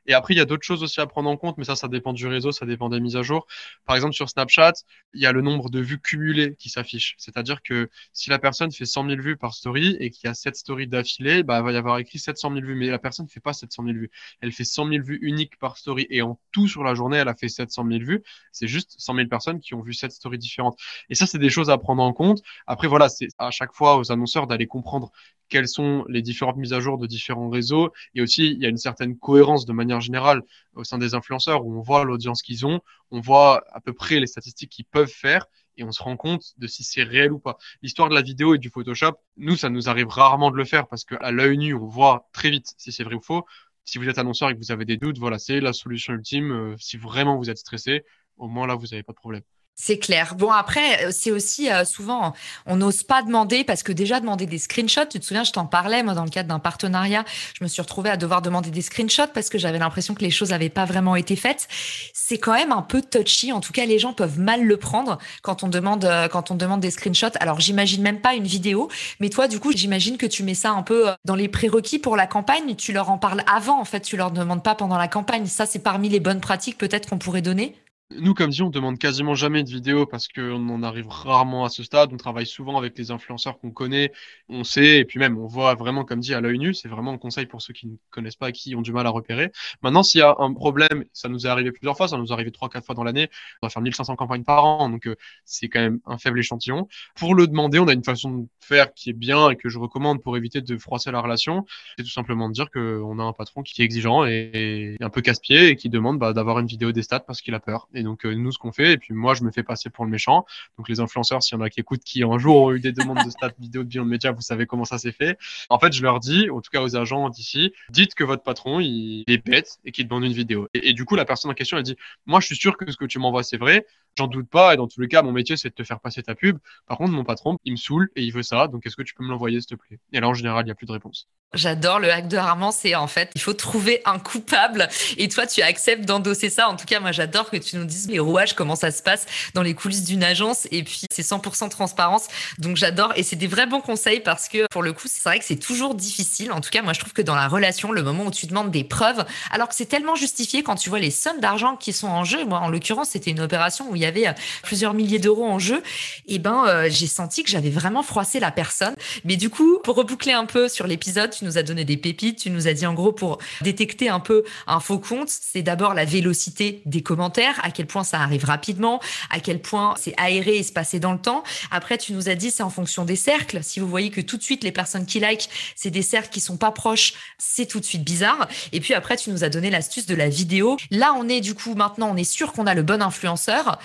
Et 0.07 0.15
après, 0.15 0.35
il 0.35 0.37
y 0.37 0.41
a 0.41 0.45
d'autres 0.45 0.65
choses 0.65 0.83
aussi 0.83 1.01
à 1.01 1.07
prendre 1.07 1.31
en 1.31 1.37
compte, 1.37 1.59
mais 1.59 1.65
ça, 1.65 1.77
ça 1.77 1.89
dépend 1.89 2.13
du 2.13 2.27
réseau, 2.27 2.53
ça 2.53 2.67
dépend 2.67 2.89
des 2.89 3.01
mises 3.01 3.17
à 3.17 3.23
jour. 3.23 3.47
Par 3.87 3.97
exemple, 3.97 4.15
sur 4.15 4.29
Snapchat, 4.29 4.73
il 5.15 5.23
y 5.23 5.27
a 5.27 5.33
le 5.33 5.43
nombre 5.43 5.71
de 5.71 5.81
vues 5.81 6.01
cumulées 6.01 6.57
qui 6.57 6.69
s'affiche. 6.69 7.15
C'est-à-dire 7.19 7.63
que 7.63 7.89
si 8.13 8.31
la 8.31 8.39
personne 8.39 8.73
fait 8.73 8.85
100 8.85 9.09
000 9.09 9.21
vues 9.21 9.37
par 9.37 9.55
story 9.55 9.97
et 10.01 10.11
qu'il 10.11 10.27
y 10.29 10.31
a 10.31 10.35
7 10.35 10.57
stories 10.57 10.89
d'affilée, 10.89 11.43
bah, 11.43 11.59
il 11.61 11.65
va 11.65 11.73
y 11.73 11.77
avoir 11.77 11.99
écrit 11.99 12.19
700 12.19 12.53
000 12.55 12.67
vues. 12.67 12.75
Mais 12.75 12.89
la 12.89 12.99
personne 12.99 13.27
ne 13.27 13.31
fait 13.31 13.41
pas 13.41 13.53
700 13.53 13.85
000 13.85 13.97
vues. 13.97 14.11
Elle 14.41 14.53
fait 14.53 14.65
100 14.65 14.89
000 14.89 15.05
vues 15.05 15.19
uniques 15.23 15.59
par 15.59 15.77
story. 15.77 16.07
Et 16.11 16.23
en 16.23 16.39
tout, 16.53 16.69
sur 16.69 16.85
la 16.85 16.95
journée, 16.95 17.19
elle 17.19 17.29
a 17.29 17.35
fait 17.35 17.49
700 17.49 17.87
000 17.87 18.01
vues. 18.05 18.23
C'est 18.53 18.67
juste 18.69 18.95
100 18.99 19.15
000 19.15 19.29
personnes 19.29 19.61
qui 19.61 19.75
ont 19.75 19.83
vu 19.83 19.95
7 19.95 20.13
stories 20.13 20.39
différentes. 20.39 20.79
Et 21.11 21.15
ça, 21.15 21.27
c'est 21.27 21.39
des 21.39 21.51
choses 21.51 21.71
à 21.71 21.79
prendre 21.79 22.03
en 22.03 22.13
compte. 22.13 22.43
Après, 22.67 22.89
voilà, 22.89 23.09
c'est 23.09 23.29
à 23.39 23.51
chaque 23.51 23.73
fois 23.73 23.99
aux 23.99 24.11
annonceurs 24.13 24.47
d'aller 24.47 24.67
comprendre 24.67 25.13
quelles 25.49 25.69
sont 25.69 26.05
les 26.09 26.23
différentes 26.23 26.57
mises 26.57 26.73
à 26.73 26.81
jour 26.81 26.97
de 26.99 27.07
différents 27.07 27.51
réseaux. 27.51 27.93
Et 28.15 28.23
aussi, 28.23 28.47
il 28.53 28.63
y 28.63 28.67
a 28.67 28.69
une 28.71 28.79
certaine 28.79 29.19
cohérence 29.19 29.67
de 29.67 29.73
manière 29.73 29.92
générale 30.01 30.43
au 30.75 30.85
sein 30.85 30.99
des 30.99 31.15
influenceurs 31.15 31.65
où 31.65 31.79
on 31.79 31.83
voit 31.83 32.05
l'audience 32.05 32.43
qu'ils 32.43 32.67
ont, 32.67 32.81
on 33.11 33.21
voit 33.21 33.63
à 33.73 33.81
peu 33.81 33.93
près 33.93 34.21
les 34.21 34.27
statistiques 34.27 34.71
qu'ils 34.71 34.85
peuvent 34.85 35.07
faire 35.07 35.47
et 35.77 35.85
on 35.85 35.93
se 35.93 36.03
rend 36.03 36.17
compte 36.17 36.53
de 36.59 36.67
si 36.67 36.85
c'est 36.85 37.03
réel 37.03 37.33
ou 37.33 37.39
pas. 37.39 37.57
L'histoire 37.83 38.09
de 38.09 38.15
la 38.15 38.23
vidéo 38.23 38.55
et 38.55 38.59
du 38.59 38.71
Photoshop, 38.71 39.13
nous, 39.37 39.57
ça 39.57 39.71
nous 39.71 39.89
arrive 39.89 40.09
rarement 40.09 40.51
de 40.51 40.57
le 40.57 40.65
faire 40.65 40.87
parce 40.87 41.05
qu'à 41.05 41.31
l'œil 41.31 41.59
nu, 41.59 41.75
on 41.75 41.87
voit 41.87 42.29
très 42.33 42.51
vite 42.51 42.75
si 42.77 42.93
c'est 42.93 43.05
vrai 43.05 43.15
ou 43.15 43.21
faux. 43.21 43.45
Si 43.85 43.99
vous 43.99 44.09
êtes 44.09 44.19
annonceur 44.19 44.51
et 44.51 44.55
que 44.55 44.59
vous 44.59 44.71
avez 44.71 44.85
des 44.85 44.97
doutes, 44.97 45.19
voilà, 45.19 45.39
c'est 45.39 45.61
la 45.61 45.73
solution 45.73 46.15
ultime. 46.15 46.53
Euh, 46.53 46.77
si 46.79 46.97
vraiment 46.97 47.37
vous 47.37 47.51
êtes 47.51 47.59
stressé, 47.59 48.05
au 48.37 48.49
moins 48.49 48.67
là, 48.67 48.75
vous 48.77 48.87
n'avez 48.89 49.03
pas 49.03 49.13
de 49.13 49.19
problème. 49.19 49.43
C'est 49.75 49.99
clair. 49.99 50.35
Bon, 50.35 50.51
après, 50.51 51.07
euh, 51.07 51.11
c'est 51.13 51.31
aussi 51.31 51.71
euh, 51.71 51.85
souvent, 51.85 52.35
on 52.67 52.77
n'ose 52.77 53.03
pas 53.03 53.23
demander 53.23 53.65
parce 53.65 53.83
que 53.83 53.91
déjà 53.91 54.21
demander 54.21 54.45
des 54.45 54.59
screenshots, 54.59 55.07
tu 55.11 55.19
te 55.19 55.25
souviens, 55.25 55.45
je 55.45 55.53
t'en 55.53 55.65
parlais, 55.65 56.03
moi, 56.03 56.13
dans 56.13 56.25
le 56.25 56.31
cadre 56.31 56.51
d'un 56.51 56.59
partenariat, 56.59 57.25
je 57.59 57.65
me 57.65 57.69
suis 57.69 57.81
retrouvée 57.81 58.11
à 58.11 58.19
devoir 58.19 58.43
demander 58.43 58.71
des 58.71 58.83
screenshots 58.83 59.33
parce 59.33 59.49
que 59.49 59.59
j'avais 59.59 59.79
l'impression 59.79 60.15
que 60.15 60.21
les 60.21 60.31
choses 60.31 60.51
n'avaient 60.51 60.69
pas 60.69 60.85
vraiment 60.85 61.17
été 61.17 61.37
faites. 61.37 61.69
C'est 62.13 62.39
quand 62.39 62.53
même 62.53 62.71
un 62.71 62.83
peu 62.83 63.01
touchy. 63.01 63.51
En 63.51 63.61
tout 63.61 63.73
cas, 63.73 63.87
les 63.87 63.99
gens 63.99 64.13
peuvent 64.13 64.39
mal 64.39 64.63
le 64.63 64.77
prendre 64.77 65.19
quand 65.41 65.63
on 65.65 65.69
demande, 65.69 66.05
euh, 66.05 66.29
quand 66.29 66.51
on 66.51 66.55
demande 66.55 66.81
des 66.81 66.91
screenshots. 66.91 67.37
Alors, 67.41 67.59
j'imagine 67.59 68.03
même 68.03 68.21
pas 68.21 68.35
une 68.35 68.47
vidéo, 68.47 68.89
mais 69.21 69.31
toi, 69.31 69.49
du 69.49 69.59
coup, 69.59 69.73
j'imagine 69.73 70.19
que 70.19 70.27
tu 70.27 70.43
mets 70.43 70.55
ça 70.55 70.73
un 70.73 70.83
peu 70.83 71.09
dans 71.25 71.35
les 71.35 71.49
prérequis 71.49 71.99
pour 71.99 72.17
la 72.17 72.27
campagne. 72.27 72.77
Tu 72.77 72.93
leur 72.93 73.11
en 73.11 73.17
parles 73.17 73.43
avant, 73.53 73.81
en 73.81 73.87
fait, 73.87 74.01
tu 74.01 74.19
leur 74.19 74.33
demandes 74.33 74.63
pas 74.63 74.75
pendant 74.75 74.99
la 74.99 75.09
campagne. 75.09 75.47
Ça, 75.47 75.65
c'est 75.65 75.79
parmi 75.83 76.11
les 76.11 76.21
bonnes 76.21 76.41
pratiques 76.41 76.77
peut-être 76.77 77.09
qu'on 77.09 77.19
pourrait 77.19 77.43
donner? 77.43 77.75
Nous, 78.11 78.35
comme 78.35 78.51
dit, 78.51 78.63
on 78.63 78.71
demande 78.71 78.99
quasiment 78.99 79.35
jamais 79.35 79.63
de 79.63 79.71
vidéo 79.71 80.07
parce 80.07 80.29
qu'on 80.29 80.69
en 80.69 80.83
arrive 80.83 81.09
rarement 81.09 81.65
à 81.65 81.69
ce 81.69 81.83
stade. 81.83 82.13
On 82.13 82.17
travaille 82.17 82.47
souvent 82.47 82.77
avec 82.77 82.97
les 82.99 83.11
influenceurs 83.11 83.59
qu'on 83.59 83.71
connaît, 83.71 84.13
on 84.49 84.65
sait, 84.65 84.99
et 84.99 85.05
puis 85.05 85.19
même, 85.19 85.39
on 85.39 85.47
voit 85.47 85.75
vraiment, 85.75 86.05
comme 86.05 86.21
dit, 86.21 86.35
à 86.35 86.41
l'œil 86.41 86.59
nu. 86.59 86.75
C'est 86.75 86.89
vraiment 86.89 87.13
un 87.13 87.19
conseil 87.19 87.47
pour 87.47 87.63
ceux 87.63 87.73
qui 87.73 87.87
ne 87.87 87.97
connaissent 88.11 88.37
pas, 88.37 88.53
qui 88.53 88.75
ont 88.75 88.83
du 88.83 88.93
mal 88.93 89.07
à 89.07 89.11
repérer. 89.11 89.51
Maintenant, 89.83 90.03
s'il 90.03 90.21
y 90.21 90.23
a 90.23 90.35
un 90.39 90.53
problème, 90.53 91.05
ça 91.13 91.29
nous 91.29 91.47
est 91.47 91.49
arrivé 91.49 91.73
plusieurs 91.73 91.97
fois, 91.97 92.09
ça 92.09 92.19
nous 92.19 92.27
est 92.27 92.33
arrivé 92.33 92.51
trois, 92.51 92.69
quatre 92.69 92.85
fois 92.85 92.95
dans 92.95 93.05
l'année. 93.05 93.29
On 93.63 93.67
va 93.67 93.71
faire 93.71 93.83
1500 93.83 94.17
campagnes 94.17 94.45
par 94.45 94.65
an, 94.65 94.91
donc 94.91 95.07
euh, 95.07 95.17
c'est 95.45 95.69
quand 95.69 95.81
même 95.81 96.01
un 96.07 96.19
faible 96.19 96.39
échantillon. 96.39 96.89
Pour 97.17 97.35
le 97.35 97.47
demander, 97.47 97.79
on 97.79 97.89
a 97.89 97.93
une 97.93 98.05
façon 98.05 98.31
de 98.31 98.47
faire 98.61 98.93
qui 98.93 99.11
est 99.11 99.15
bien 99.15 99.51
et 99.51 99.57
que 99.57 99.69
je 99.69 99.79
recommande 99.79 100.23
pour 100.23 100.37
éviter 100.37 100.61
de 100.61 100.77
froisser 100.77 101.11
la 101.11 101.21
relation. 101.21 101.65
C'est 101.97 102.05
tout 102.05 102.11
simplement 102.11 102.49
de 102.49 102.55
dire 102.55 102.71
qu'on 102.71 103.19
a 103.19 103.23
un 103.23 103.33
patron 103.33 103.63
qui 103.63 103.81
est 103.81 103.85
exigeant 103.85 104.25
et, 104.25 104.97
un 105.01 105.11
peu 105.11 105.23
casse-pied 105.23 105.69
et 105.69 105.77
qui 105.77 105.89
demande 105.89 106.19
bah, 106.19 106.33
d'avoir 106.33 106.59
une 106.59 106.67
vidéo 106.67 106.93
des 106.93 107.03
stats 107.03 107.21
parce 107.21 107.41
qu'il 107.41 107.55
a 107.55 107.61
peur. 107.61 107.89
Et 108.03 108.05
donc, 108.05 108.27
euh, 108.27 108.35
nous, 108.35 108.51
ce 108.51 108.59
qu'on 108.59 108.73
fait, 108.73 108.95
et 108.95 108.99
puis 108.99 109.15
moi, 109.15 109.35
je 109.35 109.45
me 109.45 109.53
fais 109.53 109.63
passer 109.63 109.89
pour 109.89 110.05
le 110.05 110.11
méchant. 110.11 110.45
Donc, 110.77 110.89
les 110.89 110.99
influenceurs, 110.99 111.41
s'il 111.41 111.57
y 111.57 111.61
en 111.61 111.63
a 111.63 111.71
qui 111.71 111.79
écoutent, 111.79 112.03
qui 112.03 112.25
un 112.25 112.37
jour 112.37 112.57
ont 112.57 112.73
eu 112.73 112.81
des 112.81 112.91
demandes 112.91 113.25
de 113.25 113.31
stats 113.31 113.53
vidéo 113.61 113.85
de 113.85 113.89
Beyond 113.89 114.05
Media, 114.05 114.33
vous 114.33 114.41
savez 114.41 114.67
comment 114.67 114.85
ça 114.85 114.99
s'est 114.99 115.13
fait. 115.13 115.39
En 115.71 115.79
fait, 115.79 115.93
je 115.93 116.03
leur 116.03 116.19
dis, 116.19 116.51
en 116.51 116.61
tout 116.61 116.71
cas 116.73 116.83
aux 116.83 116.97
agents 116.97 117.29
d'ici, 117.29 117.73
dites 117.91 118.15
que 118.17 118.25
votre 118.25 118.43
patron, 118.43 118.81
il 118.81 119.23
est 119.29 119.39
bête 119.39 119.79
et 119.85 119.93
qu'il 119.93 120.09
demande 120.09 120.25
une 120.25 120.33
vidéo. 120.33 120.69
Et, 120.75 120.95
du 120.95 121.05
coup, 121.05 121.15
la 121.15 121.25
personne 121.25 121.53
en 121.53 121.55
question, 121.55 121.77
elle 121.77 121.85
dit, 121.85 121.97
moi, 122.27 122.41
je 122.41 122.47
suis 122.47 122.57
sûr 122.57 122.77
que 122.77 122.91
ce 122.91 122.97
que 122.97 123.05
tu 123.05 123.21
m'envoies, 123.21 123.45
c'est 123.45 123.57
vrai. 123.57 123.87
J'en 124.19 124.27
doute 124.27 124.49
pas. 124.49 124.75
Et 124.75 124.77
dans 124.77 124.89
tous 124.89 125.01
les 125.01 125.09
cas, 125.09 125.23
mon 125.23 125.33
métier, 125.33 125.57
c'est 125.57 125.69
de 125.69 125.75
te 125.75 125.85
faire 125.85 126.01
passer 126.01 126.25
ta 126.25 126.35
pub. 126.35 126.59
Par 126.87 126.99
contre, 126.99 127.13
mon 127.13 127.23
patron, 127.23 127.57
il 127.65 127.73
me 127.73 127.77
saoule 127.77 128.11
et 128.17 128.25
il 128.25 128.33
veut 128.33 128.43
ça. 128.43 128.67
Donc, 128.67 128.85
est-ce 128.85 128.97
que 128.97 129.03
tu 129.03 129.15
peux 129.15 129.23
me 129.23 129.31
l'envoyer, 129.31 129.61
s'il 129.61 129.69
te 129.69 129.75
plaît? 129.77 130.01
Et 130.13 130.19
là, 130.19 130.29
en 130.29 130.35
général, 130.35 130.65
il 130.65 130.67
n'y 130.67 130.73
a 130.73 130.75
plus 130.75 130.87
de 130.87 130.93
réponse. 130.93 131.29
J'adore 131.55 132.01
le 132.01 132.11
hack 132.11 132.29
de 132.29 132.39
Armand, 132.39 132.73
c'est 132.73 132.95
en 132.95 133.07
fait, 133.07 133.31
il 133.35 133.41
faut 133.41 133.53
trouver 133.53 134.01
un 134.07 134.19
coupable 134.19 134.89
et 135.19 135.29
toi 135.29 135.47
tu 135.47 135.61
acceptes 135.61 136.07
d'endosser 136.07 136.49
ça. 136.49 136.69
En 136.69 136.77
tout 136.77 136.87
cas, 136.87 136.99
moi 136.99 137.13
j'adore 137.13 137.51
que 137.51 137.59
tu 137.59 137.77
nous 137.77 137.82
dises 137.85 138.09
les 138.09 138.19
rouages, 138.19 138.55
comment 138.55 138.77
ça 138.77 138.91
se 138.91 139.03
passe 139.03 139.27
dans 139.55 139.63
les 139.63 139.75
coulisses 139.75 140.05
d'une 140.05 140.25
agence? 140.25 140.67
Et 140.71 140.83
puis 140.83 141.03
c'est 141.11 141.23
100% 141.23 141.69
transparence. 141.69 142.29
Donc 142.59 142.77
j'adore 142.77 143.13
et 143.17 143.23
c'est 143.23 143.37
des 143.37 143.47
vrais 143.47 143.67
bons 143.67 143.81
conseils 143.81 144.21
parce 144.21 144.49
que 144.49 144.67
pour 144.71 144.83
le 144.83 144.93
coup, 144.93 145.07
c'est 145.07 145.23
vrai 145.25 145.39
que 145.39 145.45
c'est 145.45 145.57
toujours 145.57 145.95
difficile. 145.95 146.53
En 146.53 146.61
tout 146.61 146.71
cas, 146.71 146.83
moi 146.83 146.93
je 146.93 147.01
trouve 147.01 147.13
que 147.13 147.23
dans 147.23 147.35
la 147.35 147.49
relation, 147.49 147.93
le 147.93 148.03
moment 148.03 148.25
où 148.27 148.31
tu 148.31 148.47
demandes 148.47 148.71
des 148.71 148.85
preuves, 148.85 149.25
alors 149.51 149.69
que 149.69 149.75
c'est 149.75 149.87
tellement 149.87 150.15
justifié 150.15 150.63
quand 150.63 150.77
tu 150.77 150.89
vois 150.89 150.99
les 150.99 151.11
sommes 151.11 151.41
d'argent 151.41 151.77
qui 151.77 151.93
sont 151.93 152.09
en 152.09 152.25
jeu. 152.25 152.45
Moi, 152.45 152.59
en 152.59 152.69
l'occurrence, 152.69 153.11
c'était 153.11 153.31
une 153.31 153.41
opération 153.41 153.91
où 153.91 153.97
il 153.97 154.03
y 154.03 154.07
avait 154.07 154.29
euh, 154.29 154.33
plusieurs 154.63 154.95
milliers 154.95 155.19
d'euros 155.19 155.47
en 155.47 155.59
jeu. 155.59 155.83
Et 156.27 156.39
ben, 156.39 156.65
euh, 156.67 156.89
j'ai 156.91 157.07
senti 157.07 157.43
que 157.43 157.51
j'avais 157.51 157.71
vraiment 157.71 158.03
froissé 158.03 158.41
la 158.41 158.51
personne. 158.51 158.95
Mais 159.25 159.37
du 159.37 159.51
coup, 159.51 159.79
pour 159.85 159.97
reboucler 159.97 160.33
un 160.33 160.47
peu 160.47 160.69
sur 160.69 160.87
l'épisode, 160.87 161.31
tu 161.31 161.45
nous 161.45 161.59
as 161.59 161.63
donné 161.63 161.85
des 161.85 161.97
pépites. 161.97 162.39
Tu 162.39 162.51
nous 162.51 162.69
as 162.69 162.73
dit 162.73 162.87
en 162.87 162.95
gros 162.95 163.13
pour 163.13 163.39
détecter 163.61 164.09
un 164.09 164.21
peu 164.21 164.45
un 164.67 164.81
faux 164.81 164.99
compte, 164.99 165.29
c'est 165.29 165.63
d'abord 165.63 165.95
la 165.95 166.05
vélocité 166.05 166.83
des 166.87 167.03
commentaires, 167.03 167.61
quel 167.73 167.87
point 167.87 168.05
ça 168.05 168.21
arrive 168.21 168.45
rapidement, 168.45 169.01
à 169.31 169.41
quel 169.41 169.61
point 169.61 169.95
c'est 169.99 170.15
aéré 170.17 170.57
et 170.57 170.63
se 170.63 170.73
passer 170.73 171.01
dans 171.01 171.13
le 171.13 171.19
temps. 171.19 171.43
Après, 171.71 171.99
tu 171.99 172.13
nous 172.13 172.29
as 172.29 172.35
dit 172.35 172.51
c'est 172.51 172.63
en 172.63 172.71
fonction 172.71 173.05
des 173.05 173.17
cercles. 173.17 173.61
Si 173.63 173.81
vous 173.81 173.89
voyez 173.89 174.11
que 174.11 174.21
tout 174.21 174.37
de 174.37 174.43
suite 174.43 174.65
les 174.65 174.73
personnes 174.73 175.07
qui 175.07 175.21
like, 175.21 175.49
c'est 175.77 175.91
des 175.91 176.03
cercles 176.03 176.31
qui 176.31 176.41
sont 176.41 176.57
pas 176.57 176.73
proches, 176.73 177.15
c'est 177.39 177.67
tout 177.67 177.81
de 177.81 177.85
suite 177.85 178.05
bizarre. 178.05 178.49
Et 178.73 178.81
puis 178.81 178.95
après, 178.95 179.17
tu 179.17 179.31
nous 179.31 179.45
as 179.45 179.49
donné 179.49 179.71
l'astuce 179.71 180.07
de 180.07 180.15
la 180.15 180.29
vidéo. 180.29 180.77
Là, 180.91 181.15
on 181.19 181.29
est 181.29 181.41
du 181.41 181.55
coup 181.55 181.75
maintenant, 181.75 182.11
on 182.11 182.17
est 182.17 182.25
sûr 182.25 182.53
qu'on 182.53 182.67
a 182.67 182.75
le 182.75 182.83
bon 182.83 183.03
influenceur 183.03 183.79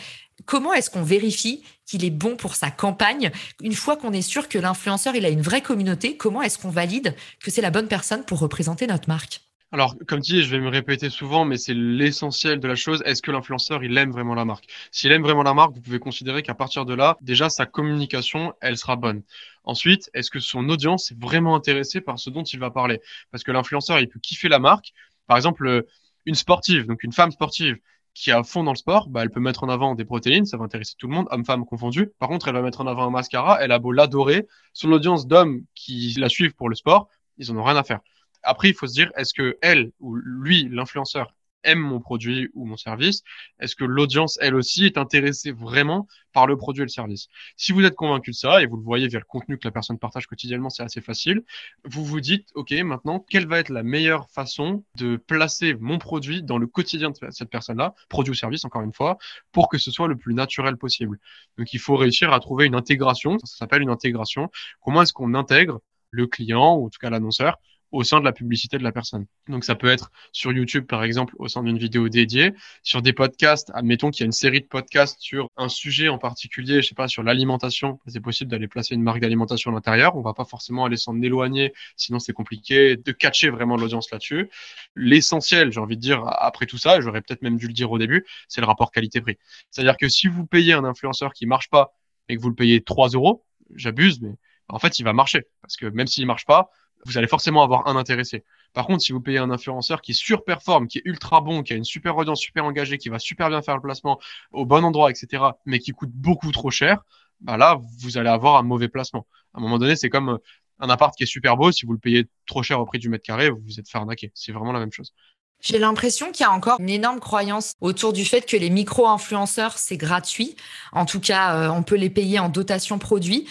comment 0.45 0.73
est-ce 0.73 0.89
qu'on 0.89 1.03
vérifie 1.03 1.63
qu'il 1.85 2.05
est 2.05 2.11
bon 2.11 2.35
pour 2.35 2.55
sa 2.55 2.69
campagne? 2.69 3.31
Une 3.61 3.73
fois 3.73 3.97
qu'on 3.97 4.13
est 4.13 4.21
sûr 4.21 4.49
que 4.49 4.57
l'influenceur, 4.57 5.15
il 5.15 5.25
a 5.25 5.29
une 5.29 5.41
vraie 5.41 5.61
communauté, 5.61 6.17
comment 6.17 6.41
est-ce 6.41 6.57
qu'on 6.57 6.69
valide 6.69 7.15
que 7.39 7.51
c'est 7.51 7.61
la 7.61 7.71
bonne 7.71 7.87
personne 7.87 8.23
pour 8.23 8.39
représenter 8.39 8.87
notre 8.87 9.07
marque? 9.07 9.46
Alors, 9.73 9.95
comme 10.07 10.21
dit, 10.21 10.43
je 10.43 10.49
vais 10.49 10.61
me 10.61 10.69
répéter 10.69 11.09
souvent, 11.09 11.43
mais 11.43 11.57
c'est 11.57 11.73
l'essentiel 11.73 12.59
de 12.59 12.67
la 12.67 12.75
chose. 12.75 13.03
Est-ce 13.05 13.21
que 13.21 13.31
l'influenceur, 13.31 13.83
il 13.83 13.97
aime 13.97 14.11
vraiment 14.11 14.33
la 14.33 14.45
marque? 14.45 14.65
S'il 14.91 15.11
aime 15.11 15.23
vraiment 15.23 15.43
la 15.43 15.53
marque, 15.53 15.73
vous 15.75 15.81
pouvez 15.81 15.99
considérer 15.99 16.41
qu'à 16.41 16.53
partir 16.53 16.85
de 16.85 16.93
là, 16.93 17.17
déjà, 17.21 17.49
sa 17.49 17.65
communication, 17.65 18.53
elle 18.61 18.77
sera 18.77 18.95
bonne. 18.95 19.23
Ensuite, 19.65 20.09
est-ce 20.13 20.31
que 20.31 20.39
son 20.39 20.69
audience 20.69 21.11
est 21.11 21.19
vraiment 21.21 21.53
intéressée 21.53 21.99
par 21.99 22.17
ce 22.17 22.29
dont 22.29 22.43
il 22.43 22.59
va 22.59 22.71
parler? 22.71 23.01
Parce 23.29 23.43
que 23.43 23.51
l'influenceur, 23.51 23.99
il 23.99 24.07
peut 24.07 24.21
kiffer 24.21 24.47
la 24.47 24.59
marque. 24.59 24.93
Par 25.27 25.35
exemple, 25.35 25.85
une 26.25 26.35
sportive, 26.35 26.85
donc 26.87 27.03
une 27.03 27.11
femme 27.11 27.31
sportive, 27.31 27.77
qui 28.13 28.31
à 28.31 28.43
fond 28.43 28.63
dans 28.63 28.71
le 28.71 28.77
sport, 28.77 29.09
bah, 29.09 29.21
elle 29.21 29.29
peut 29.29 29.41
mettre 29.41 29.63
en 29.63 29.69
avant 29.69 29.95
des 29.95 30.05
protéines, 30.05 30.45
ça 30.45 30.57
va 30.57 30.63
intéresser 30.63 30.95
tout 30.97 31.07
le 31.07 31.13
monde, 31.13 31.27
hommes-femmes 31.29 31.65
confondus. 31.65 32.09
Par 32.19 32.29
contre, 32.29 32.47
elle 32.47 32.55
va 32.55 32.61
mettre 32.61 32.81
en 32.81 32.87
avant 32.87 33.05
un 33.05 33.11
mascara, 33.11 33.61
elle 33.61 33.71
a 33.71 33.79
beau 33.79 33.91
l'adorer, 33.91 34.47
son 34.73 34.91
audience 34.91 35.27
d'hommes 35.27 35.61
qui 35.75 36.15
la 36.17 36.29
suivent 36.29 36.55
pour 36.55 36.69
le 36.69 36.75
sport, 36.75 37.09
ils 37.37 37.51
en 37.51 37.57
ont 37.57 37.63
rien 37.63 37.75
à 37.75 37.83
faire. 37.83 37.99
Après, 38.43 38.69
il 38.69 38.73
faut 38.73 38.87
se 38.87 38.93
dire, 38.93 39.11
est-ce 39.15 39.33
que 39.33 39.57
elle 39.61 39.91
ou 39.99 40.15
lui, 40.15 40.67
l'influenceur, 40.69 41.33
aime 41.63 41.79
mon 41.79 41.99
produit 41.99 42.49
ou 42.53 42.65
mon 42.65 42.77
service? 42.77 43.23
Est-ce 43.59 43.75
que 43.75 43.83
l'audience, 43.83 44.37
elle 44.41 44.55
aussi, 44.55 44.85
est 44.85 44.97
intéressée 44.97 45.51
vraiment 45.51 46.07
par 46.31 46.47
le 46.47 46.55
produit 46.55 46.81
et 46.81 46.85
le 46.85 46.89
service? 46.89 47.27
Si 47.57 47.71
vous 47.71 47.83
êtes 47.83 47.95
convaincu 47.95 48.31
de 48.31 48.35
ça, 48.35 48.61
et 48.61 48.67
vous 48.67 48.77
le 48.77 48.83
voyez 48.83 49.07
via 49.07 49.19
le 49.19 49.25
contenu 49.25 49.57
que 49.57 49.67
la 49.67 49.71
personne 49.71 49.99
partage 49.99 50.27
quotidiennement, 50.27 50.69
c'est 50.69 50.83
assez 50.83 51.01
facile, 51.01 51.43
vous 51.83 52.05
vous 52.05 52.21
dites, 52.21 52.47
OK, 52.55 52.71
maintenant, 52.71 53.25
quelle 53.29 53.47
va 53.47 53.59
être 53.59 53.69
la 53.69 53.83
meilleure 53.83 54.29
façon 54.29 54.85
de 54.95 55.17
placer 55.17 55.73
mon 55.75 55.97
produit 55.97 56.41
dans 56.41 56.57
le 56.57 56.67
quotidien 56.67 57.09
de 57.09 57.15
cette 57.31 57.49
personne-là, 57.49 57.93
produit 58.07 58.31
ou 58.31 58.35
service, 58.35 58.63
encore 58.63 58.83
une 58.83 58.93
fois, 58.93 59.17
pour 59.51 59.67
que 59.67 59.77
ce 59.77 59.91
soit 59.91 60.07
le 60.07 60.15
plus 60.15 60.33
naturel 60.33 60.77
possible? 60.77 61.19
Donc, 61.57 61.73
il 61.73 61.79
faut 61.79 61.97
réussir 61.97 62.31
à 62.31 62.39
trouver 62.39 62.65
une 62.65 62.75
intégration, 62.75 63.37
ça 63.39 63.57
s'appelle 63.57 63.81
une 63.81 63.89
intégration. 63.89 64.49
Comment 64.79 65.01
est-ce 65.01 65.13
qu'on 65.13 65.33
intègre 65.33 65.81
le 66.11 66.27
client, 66.27 66.75
ou 66.75 66.85
en 66.85 66.89
tout 66.89 66.99
cas 66.99 67.09
l'annonceur, 67.09 67.57
au 67.91 68.03
sein 68.03 68.19
de 68.19 68.25
la 68.25 68.33
publicité 68.33 68.77
de 68.77 68.83
la 68.83 68.91
personne. 68.91 69.25
Donc 69.47 69.63
ça 69.63 69.75
peut 69.75 69.87
être 69.87 70.11
sur 70.31 70.51
YouTube 70.51 70.85
par 70.85 71.03
exemple 71.03 71.33
au 71.39 71.47
sein 71.47 71.63
d'une 71.63 71.77
vidéo 71.77 72.09
dédiée, 72.09 72.53
sur 72.83 73.01
des 73.01 73.13
podcasts, 73.13 73.71
admettons 73.73 74.11
qu'il 74.11 74.21
y 74.21 74.23
a 74.23 74.25
une 74.25 74.31
série 74.31 74.61
de 74.61 74.65
podcasts 74.65 75.17
sur 75.19 75.49
un 75.55 75.69
sujet 75.69 76.09
en 76.09 76.17
particulier, 76.17 76.81
je 76.81 76.89
sais 76.89 76.95
pas 76.95 77.07
sur 77.07 77.23
l'alimentation, 77.23 77.99
c'est 78.07 78.19
possible 78.19 78.51
d'aller 78.51 78.67
placer 78.67 78.95
une 78.95 79.03
marque 79.03 79.19
d'alimentation 79.19 79.71
à 79.71 79.73
l'intérieur, 79.73 80.15
on 80.15 80.21
va 80.21 80.33
pas 80.33 80.45
forcément 80.45 80.85
aller 80.85 80.97
s'en 80.97 81.21
éloigner, 81.21 81.73
sinon 81.95 82.19
c'est 82.19 82.33
compliqué 82.33 82.97
de 82.97 83.11
catcher 83.11 83.49
vraiment 83.49 83.77
l'audience 83.77 84.11
là-dessus. 84.11 84.49
L'essentiel, 84.95 85.71
j'ai 85.71 85.79
envie 85.79 85.95
de 85.95 86.01
dire 86.01 86.23
après 86.25 86.65
tout 86.65 86.77
ça, 86.77 86.99
j'aurais 86.99 87.21
peut-être 87.21 87.41
même 87.41 87.57
dû 87.57 87.67
le 87.67 87.73
dire 87.73 87.91
au 87.91 87.97
début, 87.97 88.25
c'est 88.47 88.61
le 88.61 88.67
rapport 88.67 88.91
qualité-prix. 88.91 89.37
C'est-à-dire 89.71 89.97
que 89.97 90.09
si 90.09 90.27
vous 90.27 90.45
payez 90.45 90.73
un 90.73 90.83
influenceur 90.83 91.33
qui 91.33 91.45
marche 91.45 91.69
pas 91.69 91.93
et 92.27 92.35
que 92.35 92.41
vous 92.41 92.49
le 92.49 92.55
payez 92.55 92.81
3 92.81 93.09
euros, 93.09 93.45
j'abuse, 93.75 94.21
mais 94.21 94.35
en 94.67 94.79
fait 94.79 94.99
il 94.99 95.03
va 95.03 95.13
marcher 95.13 95.47
parce 95.61 95.77
que 95.77 95.85
même 95.85 96.07
s'il 96.07 96.25
marche 96.25 96.45
pas, 96.45 96.69
vous 97.05 97.17
allez 97.17 97.27
forcément 97.27 97.63
avoir 97.63 97.87
un 97.87 97.95
intéressé. 97.95 98.43
Par 98.73 98.85
contre, 98.85 99.01
si 99.01 99.11
vous 99.11 99.21
payez 99.21 99.37
un 99.37 99.49
influenceur 99.49 100.01
qui 100.01 100.13
surperforme, 100.13 100.87
qui 100.87 100.99
est 100.99 101.03
ultra 101.05 101.41
bon, 101.41 101.63
qui 101.63 101.73
a 101.73 101.75
une 101.75 101.83
super 101.83 102.17
audience, 102.17 102.39
super 102.39 102.65
engagée, 102.65 102.97
qui 102.97 103.09
va 103.09 103.19
super 103.19 103.49
bien 103.49 103.61
faire 103.61 103.75
le 103.75 103.81
placement 103.81 104.19
au 104.51 104.65
bon 104.65 104.83
endroit, 104.83 105.09
etc., 105.09 105.43
mais 105.65 105.79
qui 105.79 105.91
coûte 105.91 106.11
beaucoup 106.11 106.51
trop 106.51 106.69
cher, 106.69 107.03
bah 107.41 107.57
là, 107.57 107.79
vous 107.99 108.17
allez 108.17 108.29
avoir 108.29 108.57
un 108.57 108.63
mauvais 108.63 108.87
placement. 108.87 109.27
À 109.53 109.59
un 109.59 109.61
moment 109.61 109.77
donné, 109.77 109.95
c'est 109.95 110.09
comme 110.09 110.29
euh, 110.29 110.37
un 110.79 110.89
appart 110.89 111.15
qui 111.15 111.23
est 111.23 111.27
super 111.27 111.57
beau, 111.57 111.71
si 111.71 111.85
vous 111.85 111.93
le 111.93 111.99
payez 111.99 112.27
trop 112.45 112.63
cher 112.63 112.79
au 112.79 112.85
prix 112.85 112.99
du 112.99 113.09
mètre 113.09 113.23
carré, 113.23 113.49
vous 113.49 113.61
vous 113.63 113.79
êtes 113.79 113.89
fait 113.89 113.97
arnaquer. 113.97 114.31
C'est 114.33 114.51
vraiment 114.51 114.71
la 114.71 114.79
même 114.79 114.91
chose. 114.91 115.13
J'ai 115.59 115.79
l'impression 115.79 116.31
qu'il 116.31 116.43
y 116.43 116.47
a 116.47 116.51
encore 116.51 116.79
une 116.79 116.89
énorme 116.89 117.19
croyance 117.19 117.73
autour 117.81 118.13
du 118.13 118.25
fait 118.25 118.41
que 118.41 118.57
les 118.57 118.69
micro-influenceurs, 118.69 119.77
c'est 119.77 119.97
gratuit. 119.97 120.55
En 120.91 121.05
tout 121.05 121.19
cas, 121.19 121.55
euh, 121.55 121.69
on 121.69 121.81
peut 121.81 121.95
les 121.95 122.11
payer 122.11 122.37
en 122.37 122.49
dotation 122.49 122.99
produit 122.99 123.47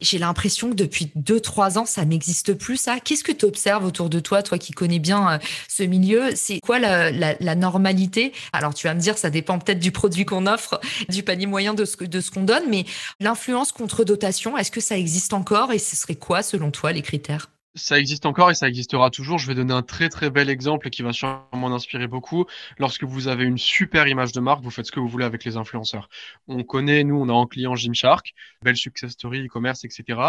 j'ai 0.00 0.18
l'impression 0.18 0.70
que 0.70 0.74
depuis 0.74 1.10
deux, 1.14 1.40
trois 1.40 1.78
ans, 1.78 1.86
ça 1.86 2.04
n'existe 2.04 2.54
plus, 2.54 2.76
ça. 2.76 3.00
Qu'est-ce 3.00 3.24
que 3.24 3.32
tu 3.32 3.44
observes 3.44 3.84
autour 3.84 4.08
de 4.10 4.20
toi, 4.20 4.42
toi 4.42 4.58
qui 4.58 4.72
connais 4.72 4.98
bien 4.98 5.32
euh, 5.32 5.38
ce 5.68 5.82
milieu? 5.82 6.30
C'est 6.34 6.60
quoi 6.60 6.78
la, 6.78 7.10
la, 7.10 7.54
normalité? 7.54 8.32
Alors, 8.52 8.74
tu 8.74 8.86
vas 8.86 8.94
me 8.94 9.00
dire, 9.00 9.18
ça 9.18 9.30
dépend 9.30 9.58
peut-être 9.58 9.80
du 9.80 9.92
produit 9.92 10.24
qu'on 10.24 10.46
offre, 10.46 10.80
du 11.08 11.22
panier 11.22 11.46
moyen 11.46 11.74
de 11.74 11.84
ce, 11.84 12.02
de 12.04 12.20
ce 12.20 12.30
qu'on 12.30 12.44
donne, 12.44 12.68
mais 12.68 12.84
l'influence 13.20 13.72
contre 13.72 14.04
dotation, 14.04 14.56
est-ce 14.56 14.70
que 14.70 14.80
ça 14.80 14.96
existe 14.96 15.32
encore? 15.32 15.72
Et 15.72 15.78
ce 15.78 15.96
serait 15.96 16.16
quoi, 16.16 16.42
selon 16.42 16.70
toi, 16.70 16.92
les 16.92 17.02
critères? 17.02 17.50
Ça 17.78 17.98
existe 17.98 18.26
encore 18.26 18.50
et 18.50 18.54
ça 18.54 18.68
existera 18.68 19.10
toujours. 19.10 19.38
Je 19.38 19.46
vais 19.46 19.54
donner 19.54 19.72
un 19.72 19.82
très 19.82 20.08
très 20.08 20.30
bel 20.30 20.50
exemple 20.50 20.90
qui 20.90 21.02
va 21.02 21.12
sûrement 21.12 21.46
en 21.52 21.72
inspirer 21.72 22.06
beaucoup. 22.06 22.44
Lorsque 22.78 23.04
vous 23.04 23.28
avez 23.28 23.44
une 23.44 23.58
super 23.58 24.06
image 24.08 24.32
de 24.32 24.40
marque, 24.40 24.62
vous 24.62 24.70
faites 24.70 24.86
ce 24.86 24.92
que 24.92 25.00
vous 25.00 25.08
voulez 25.08 25.24
avec 25.24 25.44
les 25.44 25.56
influenceurs. 25.56 26.08
On 26.48 26.62
connaît, 26.64 27.04
nous, 27.04 27.16
on 27.16 27.28
a 27.28 27.32
en 27.32 27.46
client 27.46 27.74
Gymshark, 27.76 28.34
belle 28.62 28.76
success 28.76 29.12
story, 29.12 29.46
e-commerce, 29.46 29.84
etc., 29.84 30.20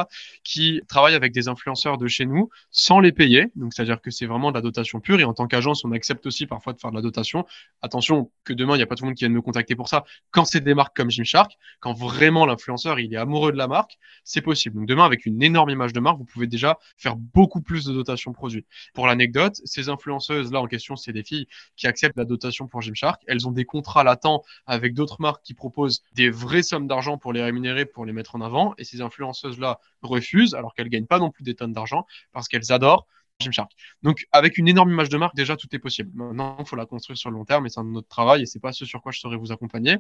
qui 0.44 0.82
travaille 0.88 1.16
avec 1.16 1.34
des 1.34 1.48
influenceurs 1.48 1.98
de 1.98 2.08
chez 2.08 2.26
nous 2.26 2.50
sans 2.72 3.00
les 3.00 3.12
payer. 3.12 3.48
Donc, 3.56 3.74
c'est-à-dire 3.74 4.02
que 4.02 4.12
c'est 4.12 4.26
vraiment 4.26 4.52
de 4.52 4.56
la 4.56 4.62
dotation 4.62 5.00
pure. 5.00 5.20
Et 5.20 5.24
en 5.24 5.34
tant 5.34 5.48
qu'agence, 5.48 5.84
on 5.84 5.92
accepte 5.92 6.26
aussi 6.28 6.46
parfois 6.46 6.74
de 6.74 6.80
faire 6.80 6.92
de 6.92 6.96
la 6.96 7.02
dotation. 7.02 7.46
Attention 7.82 8.32
que 8.44 8.54
demain, 8.54 8.76
il 8.76 8.78
n'y 8.78 8.84
a 8.84 8.88
pas 8.88 8.96
tout 8.96 9.04
le 9.04 9.10
monde 9.10 9.18
qui 9.18 9.26
vienne 9.26 9.34
me 9.34 9.42
contacter 9.42 9.76
pour 9.76 9.90
ça. 9.90 10.06
Quand 10.32 10.46
c'est 10.46 10.62
des 10.62 10.74
marques 10.74 10.96
comme 10.96 11.10
Gymshark, 11.10 11.58
quand 11.80 11.94
vraiment 11.94 12.46
l'influenceur, 12.46 13.00
il 13.00 13.14
est 13.14 13.18
amoureux 13.18 13.52
de 13.52 13.58
la 13.58 13.68
marque, 13.68 13.98
c'est 14.24 14.42
possible. 14.42 14.76
Donc, 14.76 14.88
demain, 14.88 15.06
avec 15.06 15.26
une 15.26 15.42
énorme 15.42 15.72
image 15.72 15.94
de 15.94 16.00
marque, 16.00 16.20
vous 16.20 16.26
pouvez 16.26 16.48
déjà 16.48 16.78
faire 16.98 17.16
beaucoup 17.16 17.39
plus 17.48 17.86
de 17.86 17.94
dotation 17.94 18.34
produit. 18.34 18.66
Pour 18.94 19.08
l'anecdote, 19.08 19.60
ces 19.66 19.90
influenceuses-là 19.90 20.62
en 20.62 20.68
question, 20.68 20.96
c'est 20.96 21.14
des 21.14 21.24
filles 21.24 21.48
qui 21.76 21.88
acceptent 21.88 22.18
la 22.18 22.26
dotation 22.26 22.68
pour 22.68 22.82
Gymshark. 22.82 23.22
Elles 23.28 23.48
ont 23.48 23.52
des 23.52 23.66
contrats 23.66 24.04
latents 24.04 24.44
avec 24.66 24.94
d'autres 24.94 25.22
marques 25.22 25.44
qui 25.44 25.54
proposent 25.54 26.04
des 26.14 26.30
vraies 26.30 26.64
sommes 26.64 26.88
d'argent 26.88 27.18
pour 27.18 27.34
les 27.34 27.44
rémunérer, 27.44 27.86
pour 27.86 28.06
les 28.06 28.14
mettre 28.14 28.36
en 28.36 28.42
avant. 28.42 28.74
Et 28.78 28.84
ces 28.84 29.02
influenceuses-là 29.02 29.80
refusent, 30.02 30.56
alors 30.56 30.74
qu'elles 30.74 30.90
gagnent 30.90 31.06
pas 31.06 31.20
non 31.20 31.32
plus 31.32 31.44
des 31.44 31.56
tonnes 31.56 31.74
d'argent, 31.74 32.06
parce 32.32 32.48
qu'elles 32.48 32.72
adorent 32.72 33.08
Donc, 34.02 34.26
avec 34.34 34.58
une 34.58 34.68
énorme 34.68 34.92
image 34.92 35.08
de 35.08 35.18
marque, 35.18 35.36
déjà, 35.36 35.56
tout 35.56 35.68
est 35.72 35.80
possible. 35.80 36.12
Maintenant, 36.14 36.58
il 36.60 36.66
faut 36.66 36.76
la 36.76 36.86
construire 36.86 37.18
sur 37.18 37.30
le 37.30 37.38
long 37.38 37.46
terme 37.46 37.66
et 37.66 37.70
c'est 37.70 37.80
un 37.80 37.96
autre 37.96 38.08
travail 38.10 38.42
et 38.42 38.46
c'est 38.46 38.60
pas 38.60 38.74
ce 38.74 38.86
sur 38.86 39.02
quoi 39.02 39.14
je 39.14 39.20
saurais 39.20 39.38
vous 39.38 39.54
accompagner. 39.54 39.98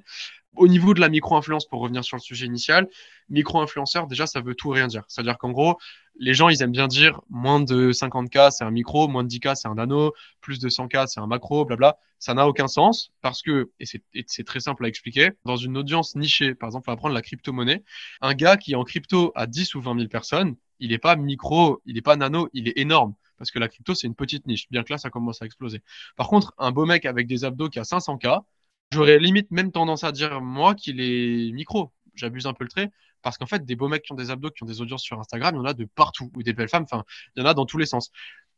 Au 0.58 0.67
niveau 0.67 0.93
de 0.93 1.00
la 1.00 1.08
micro-influence, 1.08 1.65
pour 1.65 1.79
revenir 1.79 2.03
sur 2.03 2.17
le 2.17 2.22
sujet 2.22 2.46
initial, 2.46 2.89
micro-influenceur, 3.29 4.08
déjà, 4.08 4.27
ça 4.27 4.41
veut 4.41 4.55
tout 4.55 4.69
rien 4.69 4.88
dire. 4.88 5.03
C'est-à-dire 5.08 5.38
qu'en 5.38 5.51
gros, 5.51 5.77
les 6.17 6.34
gens, 6.34 6.50
ils 6.50 6.62
aiment 6.62 6.74
bien 6.74 6.88
dire 6.88 7.22
moins 7.29 7.62
de 7.62 7.93
50K, 7.93 8.51
c'est 8.51 8.65
un 8.65 8.72
micro, 8.72 9.08
moins 9.08 9.24
de 9.24 9.29
10K, 9.29 9.55
c'est 9.55 9.69
un 9.69 9.75
nano, 9.75 10.13
plus 10.41 10.60
de 10.60 10.67
100K, 10.67 11.08
c'est 11.08 11.22
un 11.22 11.27
macro, 11.27 11.63
blabla. 11.63 11.98
Ça 12.19 12.34
n'a 12.34 12.46
aucun 12.46 12.67
sens 12.67 13.13
parce 13.22 13.41
que, 13.41 13.72
et 13.79 13.86
c'est 14.27 14.43
très 14.43 14.60
simple 14.60 14.84
à 14.84 14.89
expliquer, 14.89 15.31
dans 15.46 15.55
une 15.55 15.77
audience 15.77 16.17
nichée, 16.17 16.55
par 16.55 16.67
exemple, 16.67 16.89
on 16.89 16.91
va 16.91 16.98
prendre 16.98 17.15
la 17.15 17.22
crypto-monnaie, 17.22 17.86
un 18.19 18.34
gars 18.34 18.58
qui 18.58 18.74
est 18.74 18.75
en 18.75 18.84
crypto 18.84 19.31
à 19.36 19.48
10 19.48 19.75
ou 19.75 19.81
20 19.81 19.96
000 19.96 20.10
personnes, 20.10 20.58
il 20.81 20.89
n'est 20.89 20.98
pas 20.98 21.15
micro, 21.15 21.81
il 21.86 21.96
n'est 21.96 22.01
pas 22.01 22.17
nano, 22.17 22.50
il 22.51 22.67
est 22.67 22.77
énorme 22.77 23.13
parce 23.39 23.50
que 23.50 23.58
la 23.58 23.67
crypto, 23.67 23.96
c'est 23.96 24.05
une 24.05 24.15
petite 24.15 24.46
niche, 24.46 24.67
bien 24.69 24.84
que 24.84 24.93
là, 24.93 25.00
ça 25.00 25.10
commence 25.10 25.41
à 25.41 25.46
exploser. 25.46 25.81
Par 26.15 26.27
contre, 26.27 26.53
un 26.60 26.72
beau 26.72 26.86
mec 26.86 27.05
avec 27.05 27.25
des 27.25 27.46
abdos 27.46 27.69
qui 27.69 27.79
a 27.79 27.84
500K, 27.84 28.43
J'aurais 28.91 29.19
limite 29.19 29.51
même 29.51 29.72
tendance 29.72 30.03
à 30.03 30.12
dire, 30.12 30.41
moi, 30.41 30.74
qu'il 30.74 31.00
est 31.00 31.51
micro. 31.51 31.91
J'abuse 32.15 32.48
un 32.48 32.53
peu 32.53 32.63
le 32.63 32.69
trait. 32.69 32.91
Parce 33.22 33.38
qu'en 33.38 33.46
fait, 33.46 33.65
des 33.65 33.75
beaux 33.75 33.88
mecs 33.88 34.03
qui 34.03 34.13
ont 34.13 34.15
des 34.15 34.31
abdos, 34.31 34.50
qui 34.50 34.63
ont 34.63 34.65
des 34.65 34.81
audiences 34.81 35.03
sur 35.03 35.19
Instagram, 35.19 35.55
il 35.55 35.58
y 35.58 35.62
en 35.62 35.65
a 35.65 35.74
de 35.74 35.86
partout. 35.86 36.31
Ou 36.36 36.41
des 36.41 36.53
belles 36.53 36.69
femmes, 36.69 36.84
enfin, 36.84 37.03
il 37.36 37.41
y 37.41 37.43
en 37.43 37.46
a 37.46 37.53
dans 37.53 37.65
tous 37.65 37.77
les 37.77 37.86
sens. 37.86 38.12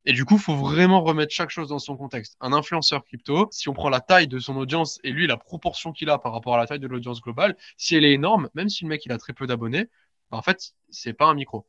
Et 0.05 0.13
du 0.13 0.23
coup, 0.25 0.37
faut 0.37 0.55
vraiment 0.55 1.01
remettre 1.03 1.33
chaque 1.33 1.49
chose 1.49 1.69
dans 1.69 1.79
son 1.79 1.97
contexte. 1.97 2.37
Un 2.39 2.53
influenceur 2.53 3.03
crypto, 3.03 3.49
si 3.51 3.69
on 3.69 3.73
prend 3.73 3.89
la 3.89 3.99
taille 3.99 4.27
de 4.27 4.39
son 4.39 4.55
audience 4.55 4.99
et 5.03 5.11
lui, 5.11 5.27
la 5.27 5.37
proportion 5.37 5.91
qu'il 5.91 6.09
a 6.09 6.17
par 6.17 6.31
rapport 6.31 6.55
à 6.55 6.57
la 6.57 6.65
taille 6.65 6.79
de 6.79 6.87
l'audience 6.87 7.21
globale, 7.21 7.57
si 7.77 7.95
elle 7.95 8.05
est 8.05 8.13
énorme, 8.13 8.49
même 8.55 8.69
si 8.69 8.85
le 8.85 8.89
mec 8.89 9.05
il 9.05 9.11
a 9.11 9.17
très 9.17 9.33
peu 9.33 9.47
d'abonnés, 9.47 9.87
bah, 10.31 10.37
en 10.37 10.41
fait, 10.41 10.73
c'est 10.89 11.13
pas 11.13 11.25
un 11.25 11.35
micro. 11.35 11.67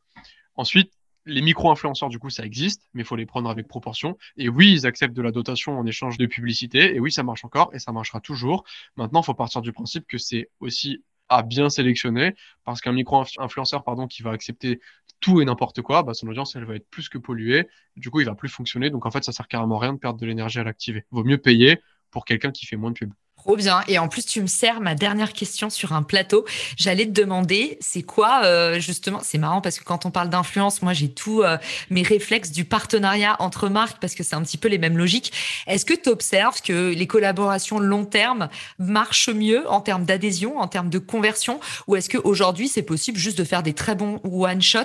Ensuite, 0.54 0.92
les 1.26 1.42
micro-influenceurs, 1.42 2.08
du 2.08 2.18
coup, 2.18 2.30
ça 2.30 2.44
existe, 2.44 2.88
mais 2.94 3.02
il 3.02 3.04
faut 3.04 3.16
les 3.16 3.26
prendre 3.26 3.48
avec 3.48 3.68
proportion. 3.68 4.16
Et 4.36 4.48
oui, 4.48 4.72
ils 4.72 4.86
acceptent 4.86 5.14
de 5.14 5.22
la 5.22 5.32
dotation 5.32 5.78
en 5.78 5.86
échange 5.86 6.18
de 6.18 6.26
publicité. 6.26 6.94
Et 6.94 7.00
oui, 7.00 7.12
ça 7.12 7.22
marche 7.22 7.44
encore 7.44 7.70
et 7.74 7.78
ça 7.78 7.92
marchera 7.92 8.20
toujours. 8.20 8.64
Maintenant, 8.96 9.20
il 9.22 9.24
faut 9.24 9.34
partir 9.34 9.62
du 9.62 9.72
principe 9.72 10.06
que 10.06 10.18
c'est 10.18 10.50
aussi 10.60 11.02
à 11.28 11.42
bien 11.42 11.70
sélectionner 11.70 12.34
parce 12.64 12.80
qu'un 12.80 12.92
micro-influenceur 12.92 13.84
pardon, 13.84 14.06
qui 14.06 14.22
va 14.22 14.32
accepter 14.32 14.80
tout 15.20 15.40
et 15.40 15.44
n'importe 15.44 15.80
quoi, 15.82 16.02
bah, 16.02 16.14
son 16.14 16.26
audience, 16.28 16.56
elle 16.56 16.64
va 16.64 16.74
être 16.74 16.88
plus 16.90 17.08
que 17.08 17.18
polluée. 17.18 17.68
Du 17.96 18.10
coup, 18.10 18.20
il 18.20 18.26
va 18.26 18.34
plus 18.34 18.48
fonctionner. 18.48 18.90
Donc, 18.90 19.06
en 19.06 19.10
fait, 19.10 19.24
ça 19.24 19.32
sert 19.32 19.48
carrément 19.48 19.76
à 19.78 19.80
rien 19.82 19.92
de 19.94 19.98
perdre 19.98 20.18
de 20.18 20.26
l'énergie 20.26 20.58
à 20.58 20.64
l'activer. 20.64 21.06
Vaut 21.10 21.24
mieux 21.24 21.38
payer 21.38 21.80
pour 22.10 22.24
quelqu'un 22.24 22.50
qui 22.50 22.66
fait 22.66 22.76
moins 22.76 22.90
de 22.90 22.98
pub. 22.98 23.12
Trop 23.44 23.56
bien. 23.56 23.82
Et 23.88 23.98
en 23.98 24.06
plus, 24.06 24.24
tu 24.24 24.40
me 24.40 24.46
sers 24.46 24.80
ma 24.80 24.94
dernière 24.94 25.32
question 25.32 25.68
sur 25.68 25.92
un 25.92 26.04
plateau. 26.04 26.44
J'allais 26.76 27.06
te 27.06 27.10
demander, 27.10 27.76
c'est 27.80 28.04
quoi 28.04 28.42
euh, 28.44 28.78
justement 28.78 29.18
C'est 29.20 29.38
marrant 29.38 29.60
parce 29.60 29.80
que 29.80 29.84
quand 29.84 30.06
on 30.06 30.12
parle 30.12 30.30
d'influence, 30.30 30.80
moi 30.80 30.92
j'ai 30.92 31.08
tous 31.08 31.42
euh, 31.42 31.56
mes 31.90 32.02
réflexes 32.02 32.52
du 32.52 32.64
partenariat 32.64 33.34
entre 33.40 33.68
marques 33.68 33.98
parce 34.00 34.14
que 34.14 34.22
c'est 34.22 34.36
un 34.36 34.42
petit 34.42 34.58
peu 34.58 34.68
les 34.68 34.78
mêmes 34.78 34.96
logiques. 34.96 35.32
Est-ce 35.66 35.84
que 35.84 35.94
tu 35.94 36.08
observes 36.08 36.62
que 36.62 36.94
les 36.94 37.06
collaborations 37.08 37.80
long 37.80 38.04
terme 38.04 38.48
marchent 38.78 39.28
mieux 39.28 39.68
en 39.68 39.80
termes 39.80 40.04
d'adhésion, 40.04 40.60
en 40.60 40.68
termes 40.68 40.88
de 40.88 40.98
conversion, 40.98 41.58
ou 41.88 41.96
est-ce 41.96 42.10
qu'aujourd'hui 42.10 42.68
c'est 42.68 42.82
possible 42.82 43.18
juste 43.18 43.38
de 43.38 43.44
faire 43.44 43.64
des 43.64 43.72
très 43.72 43.96
bons 43.96 44.20
one 44.22 44.62
shot 44.62 44.78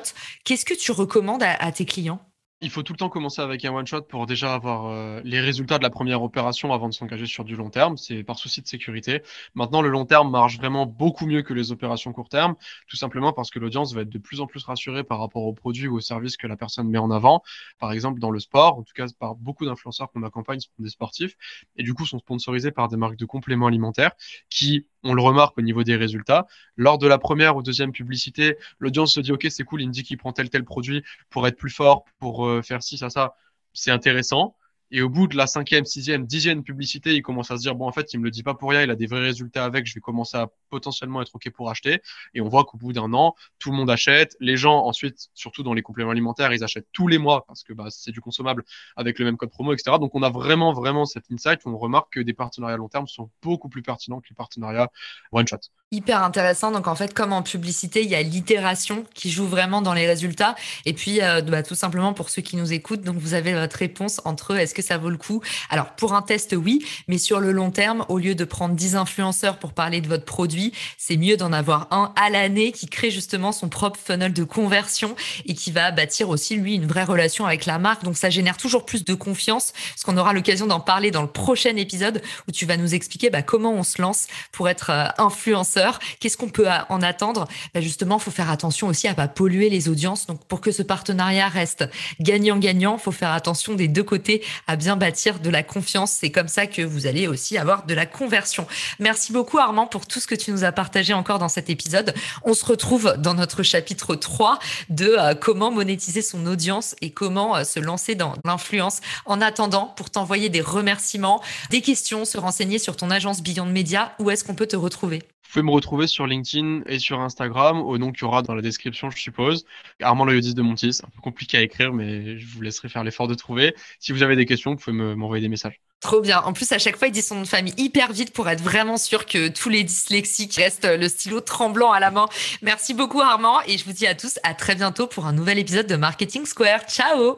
Qu'est-ce 0.46 0.66
que 0.66 0.74
tu 0.74 0.92
recommandes 0.92 1.44
à 1.44 1.72
tes 1.72 1.86
clients? 1.86 2.27
Il 2.62 2.72
faut 2.72 2.82
tout 2.82 2.94
le 2.94 2.98
temps 2.98 3.10
commencer 3.10 3.40
avec 3.42 3.64
un 3.66 3.72
one 3.72 3.86
shot 3.86 4.02
pour 4.04 4.26
déjà 4.26 4.56
avoir 4.56 4.88
euh, 4.88 5.22
les 5.24 5.40
résultats 5.40 5.78
de 5.78 5.84
la 5.84 5.92
première 5.92 6.24
opération 6.24 6.74
avant 6.74 6.90
de 6.90 6.94
s'engager 6.94 7.28
sur 7.28 7.44
du 7.44 7.56
long 7.56 7.70
terme. 7.70 7.98
C'est 7.98 8.24
par 8.24 8.40
souci 8.40 8.64
de 8.64 8.68
sécurité. 8.68 9.22
Maintenant, 9.54 9.84
le 9.84 9.90
long 9.90 10.06
terme 10.06 10.32
marche 10.32 10.58
vraiment 10.58 10.88
beaucoup 10.88 11.28
mieux 11.28 11.44
que 11.44 11.54
les 11.54 11.72
opérations 11.72 12.14
court 12.14 12.30
terme, 12.30 12.56
tout 12.88 12.98
simplement 12.98 13.32
parce 13.32 13.52
que 13.52 13.60
l'audience 13.60 13.94
va 13.94 14.02
être 14.02 14.10
de 14.10 14.18
plus 14.18 14.42
en 14.42 14.48
plus 14.48 14.64
rassurée 14.64 15.04
par 15.04 15.20
rapport 15.20 15.44
aux 15.44 15.54
produits 15.54 15.88
ou 15.88 15.98
aux 15.98 16.02
services 16.02 16.36
que 16.36 16.48
la 16.48 16.58
personne 16.58 16.90
met 16.90 16.98
en 16.98 17.12
avant. 17.12 17.44
Par 17.78 17.92
exemple, 17.92 18.20
dans 18.20 18.32
le 18.32 18.40
sport, 18.40 18.80
en 18.80 18.82
tout 18.82 18.94
cas 18.96 19.06
par 19.20 19.36
beaucoup 19.36 19.66
d'influenceurs 19.66 20.12
qu'on 20.12 20.24
accompagne 20.24 20.60
sont 20.60 20.72
des 20.80 20.90
sportifs 20.90 21.36
et 21.76 21.84
du 21.84 21.94
coup 21.94 22.08
sont 22.08 22.20
sponsorisés 22.20 22.72
par 22.72 22.88
des 22.88 22.98
marques 22.98 23.18
de 23.18 23.26
compléments 23.26 23.68
alimentaires 23.68 24.14
qui 24.50 24.88
on 25.04 25.14
le 25.14 25.22
remarque 25.22 25.58
au 25.58 25.62
niveau 25.62 25.84
des 25.84 25.96
résultats. 25.96 26.48
Lors 26.76 26.98
de 26.98 27.08
la 27.08 27.18
première 27.18 27.56
ou 27.56 27.64
deuxième 27.64 27.92
publicité, 27.92 28.58
l'audience 28.80 29.14
se 29.14 29.20
dit 29.20 29.32
OK, 29.32 29.48
c'est 29.50 29.64
cool, 29.64 29.82
il 29.82 29.88
me 29.88 29.94
dit 29.94 30.04
qu'il 30.04 30.18
prend 30.18 30.34
tel 30.34 30.50
tel 30.50 30.64
produit 30.64 31.04
pour 31.30 31.48
être 31.48 31.58
plus 31.58 31.70
fort, 31.70 32.06
pour 32.20 32.48
euh, 32.48 32.62
faire 32.62 32.84
ci, 32.84 32.98
ça, 32.98 33.10
ça. 33.10 33.36
C'est 33.74 33.92
intéressant. 33.92 34.56
Et 34.92 35.02
au 35.02 35.10
bout 35.10 35.28
de 35.28 35.36
la 35.36 35.48
cinquième, 35.48 35.86
sixième, 35.86 36.26
dixième 36.26 36.64
publicité, 36.64 37.14
il 37.14 37.22
commence 37.22 37.52
à 37.52 37.58
se 37.58 37.62
dire 37.62 37.76
bon 37.76 37.88
en 37.88 37.92
fait 37.92 38.14
il 38.14 38.20
me 38.20 38.26
le 38.26 38.32
dit 38.32 38.44
pas 38.44 38.54
pour 38.54 38.70
rien, 38.70 38.84
il 38.84 38.90
a 38.90 38.96
des 38.96 39.06
vrais 39.06 39.20
résultats 39.20 39.66
avec, 39.66 39.86
je 39.86 39.94
vais 39.94 40.02
commencer 40.02 40.38
à 40.38 40.48
potentiellement 40.70 41.22
être 41.22 41.36
ok 41.36 41.50
pour 41.52 41.70
acheter. 41.70 42.02
Et 42.34 42.42
on 42.42 42.48
voit 42.48 42.64
qu'au 42.64 42.78
bout 42.78 42.94
d'un 42.94 43.14
an, 43.14 43.36
tout 43.60 43.72
le 43.72 43.78
monde 43.78 43.90
achète. 43.90 44.36
Les 44.40 44.58
gens 44.58 44.86
ensuite, 44.86 45.28
surtout 45.34 45.64
dans 45.64 45.74
les 45.74 45.82
compléments 45.82 46.12
alimentaires, 46.12 46.54
ils 46.54 46.64
achètent 46.64 46.88
tous 46.94 47.08
les 47.08 47.18
mois 47.18 47.46
parce 47.48 47.64
que 47.64 47.74
bah, 47.74 47.88
c'est 47.90 48.12
du 48.12 48.22
consommable 48.22 48.64
avec 48.96 49.20
le 49.20 49.26
même 49.26 49.38
code 49.38 49.50
promo, 49.50 49.74
etc. 49.74 49.98
Donc 50.00 50.16
on 50.16 50.24
a 50.24 50.30
vraiment 50.30 50.74
vraiment 50.74 51.06
cet 51.06 51.26
insight 51.32 51.66
où 51.66 51.70
on 51.70 51.78
remarque 51.78 52.14
que 52.14 52.20
des 52.20 52.34
partenariats 52.34 52.78
long 52.78 52.90
terme 52.90 53.08
sont 53.08 53.30
beaucoup 53.42 53.70
plus 53.70 53.82
pertinents 53.82 54.22
que 54.22 54.28
les 54.30 54.36
partenariats 54.36 54.90
one 55.32 55.48
shot. 55.48 55.58
Hyper 55.92 56.24
intéressant. 56.24 56.72
Donc 56.72 56.88
en 56.88 56.96
fait, 56.96 57.14
comme 57.14 57.34
en 57.34 57.44
publicité, 57.44 58.04
il 58.04 58.10
y 58.10 58.16
a 58.16 58.22
l'itération 58.22 59.06
qui 59.14 59.30
joue 59.30 59.48
vraiment 59.48 59.82
dans 59.82 59.94
les 59.94 60.06
résultats. 60.06 60.56
Et 60.86 60.94
puis 60.94 61.22
euh, 61.22 61.42
bah, 61.42 61.64
tout 61.64 61.76
simplement 61.76 62.14
pour 62.14 62.30
ceux 62.30 62.42
qui 62.42 62.58
nous 62.58 62.74
écoutent, 62.74 63.02
donc 63.02 63.18
vous 63.18 63.34
avez 63.34 63.54
votre 63.54 63.78
réponse 63.78 64.22
entre 64.26 64.56
est-ce 64.56 64.77
que 64.78 64.84
ça 64.84 64.98
vaut 64.98 65.10
le 65.10 65.18
coup 65.18 65.42
Alors 65.70 65.96
pour 65.96 66.14
un 66.14 66.22
test, 66.22 66.56
oui, 66.58 66.86
mais 67.08 67.18
sur 67.18 67.40
le 67.40 67.52
long 67.52 67.72
terme, 67.72 68.06
au 68.10 68.20
lieu 68.20 68.36
de 68.36 68.46
prendre 68.46 68.76
10 68.76 68.96
influenceurs 68.96 69.58
pour 69.58 69.74
parler 69.74 70.02
de 70.02 70.08
votre 70.08 70.26
produit, 70.26 70.72
c'est 70.98 71.18
mieux 71.18 71.36
d'en 71.36 71.52
avoir 71.52 71.88
un 71.92 72.14
à 72.16 72.30
l'année 72.30 72.72
qui 72.72 72.86
crée 72.88 73.10
justement 73.10 73.52
son 73.52 73.70
propre 73.70 74.00
funnel 74.00 74.34
de 74.34 74.44
conversion 74.44 75.16
et 75.46 75.56
qui 75.56 75.72
va 75.72 75.92
bâtir 75.92 76.30
aussi 76.30 76.56
lui 76.56 76.76
une 76.76 76.86
vraie 76.86 77.04
relation 77.04 77.46
avec 77.46 77.66
la 77.66 77.80
marque. 77.80 78.04
Donc 78.04 78.18
ça 78.18 78.30
génère 78.30 78.58
toujours 78.58 78.86
plus 78.86 79.04
de 79.04 79.16
confiance, 79.16 79.74
parce 79.90 80.04
qu'on 80.04 80.18
aura 80.18 80.34
l'occasion 80.34 80.68
d'en 80.68 80.80
parler 80.80 81.10
dans 81.10 81.24
le 81.24 81.28
prochain 81.28 81.76
épisode 81.76 82.22
où 82.48 82.52
tu 82.52 82.66
vas 82.66 82.78
nous 82.78 82.94
expliquer 82.94 83.32
bah, 83.32 83.42
comment 83.42 83.74
on 83.74 83.84
se 83.84 84.00
lance 84.02 84.28
pour 84.52 84.70
être 84.70 84.92
euh, 84.92 85.08
influenceur 85.18 86.00
Qu'est-ce 86.20 86.38
qu'on 86.38 86.50
peut 86.50 86.68
en 86.90 87.02
attendre? 87.02 87.48
Ben 87.74 87.82
Justement, 87.82 88.18
il 88.18 88.22
faut 88.22 88.32
faire 88.32 88.52
attention 88.52 88.88
aussi 88.88 89.08
à 89.08 89.16
pas 89.16 89.28
polluer 89.28 89.70
les 89.70 89.90
audiences. 89.90 90.28
Donc, 90.28 90.46
pour 90.46 90.62
que 90.62 90.72
ce 90.72 90.84
partenariat 90.84 91.48
reste 91.48 91.86
gagnant-gagnant, 92.20 92.98
faut 92.98 93.12
faire 93.12 93.32
attention 93.32 93.74
des 93.74 93.88
deux 93.88 94.04
côtés 94.04 94.44
à 94.68 94.76
bien 94.76 94.96
bâtir 94.96 95.40
de 95.40 95.50
la 95.50 95.64
confiance. 95.64 96.12
C'est 96.12 96.32
comme 96.32 96.48
ça 96.48 96.68
que 96.68 96.82
vous 96.82 97.08
allez 97.08 97.28
aussi 97.28 97.58
avoir 97.58 97.86
de 97.86 97.94
la 97.94 98.06
conversion. 98.06 98.68
Merci 99.00 99.32
beaucoup 99.32 99.58
Armand 99.58 99.88
pour 99.88 100.06
tout 100.06 100.20
ce 100.20 100.28
que 100.28 100.36
tu 100.36 100.52
nous 100.52 100.64
as 100.64 100.72
partagé 100.72 101.14
encore 101.14 101.40
dans 101.40 101.50
cet 101.50 101.70
épisode. 101.70 102.14
On 102.44 102.54
se 102.54 102.66
retrouve 102.66 103.16
dans 103.18 103.34
notre 103.34 103.64
chapitre 103.64 104.16
3 104.16 104.60
de 104.90 105.16
euh, 105.18 105.36
comment 105.36 105.72
monétiser 105.72 106.22
son 106.22 106.46
audience 106.46 106.96
et 107.02 107.12
comment 107.12 107.56
euh, 107.56 107.64
se 107.64 107.80
lancer 107.80 108.16
dans 108.16 108.34
l'influence. 108.46 109.00
En 109.26 109.42
attendant, 109.42 109.94
pour 109.96 110.10
t'envoyer 110.10 110.50
des 110.50 110.62
remerciements, 110.62 111.42
des 111.70 111.82
questions, 111.82 112.26
se 112.26 112.38
renseigner 112.38 112.80
sur 112.80 112.96
ton 112.96 113.10
agence 113.10 113.42
Beyond 113.42 113.66
Media, 113.66 114.14
où 114.20 114.30
est-ce 114.30 114.44
qu'on 114.44 114.56
peut 114.56 114.68
te 114.68 114.76
retrouver? 114.76 115.24
Pouvez 115.52 115.64
me 115.64 115.72
retrouver 115.72 116.08
sur 116.08 116.28
LinkedIn 116.28 116.82
et 116.86 117.00
sur 117.00 117.20
Instagram, 117.20 117.82
au 117.82 117.98
nom 117.98 118.12
qu'il 118.12 118.24
y 118.24 118.26
aura 118.26 118.42
dans 118.42 118.56
la 118.56 118.62
description, 118.62 119.10
je 119.10 119.18
suppose. 119.18 119.66
Armand 120.02 120.26
Loyodis 120.26 120.54
de 120.54 120.62
Montis, 120.62 121.00
un 121.04 121.10
peu 121.10 121.22
compliqué 121.22 121.58
à 121.58 121.62
écrire, 121.62 121.94
mais 121.94 122.38
je 122.38 122.48
vous 122.48 122.62
laisserai 122.62 122.90
faire 122.90 123.04
l'effort 123.04 123.28
de 123.28 123.34
trouver. 123.34 123.76
Si 124.00 124.12
vous 124.12 124.24
avez 124.24 124.36
des 124.36 124.46
questions, 124.46 124.72
vous 124.72 124.78
pouvez 124.78 124.96
m'envoyer 125.16 125.42
des 125.42 125.50
messages. 125.50 125.80
Trop 126.00 126.22
bien. 126.22 126.42
En 126.42 126.54
plus, 126.54 126.72
à 126.72 126.78
chaque 126.78 126.96
fois, 126.98 127.08
il 127.08 127.12
dit 127.12 127.22
son 127.24 127.36
nom 127.36 127.42
de 127.42 127.48
famille 127.48 127.74
hyper 127.78 128.12
vite 128.12 128.32
pour 128.32 128.48
être 128.50 128.62
vraiment 128.62 128.98
sûr 128.98 129.26
que 129.26 129.48
tous 129.48 129.70
les 129.70 129.84
dyslexiques 129.84 130.56
restent 130.56 130.86
le 130.86 131.08
stylo 131.10 131.42
tremblant 131.42 131.92
à 131.92 132.00
la 132.00 132.12
main. 132.12 132.28
Merci 132.62 132.94
beaucoup, 132.94 133.22
Armand. 133.22 133.62
Et 133.68 133.78
je 133.78 133.86
vous 133.86 133.94
dis 133.94 134.06
à 134.06 134.14
tous 134.14 134.40
à 134.44 134.54
très 134.54 134.76
bientôt 134.76 135.08
pour 135.08 135.26
un 135.26 135.34
nouvel 135.34 135.58
épisode 135.58 135.88
de 135.88 135.96
Marketing 135.96 136.46
Square. 136.46 136.82
Ciao! 136.88 137.38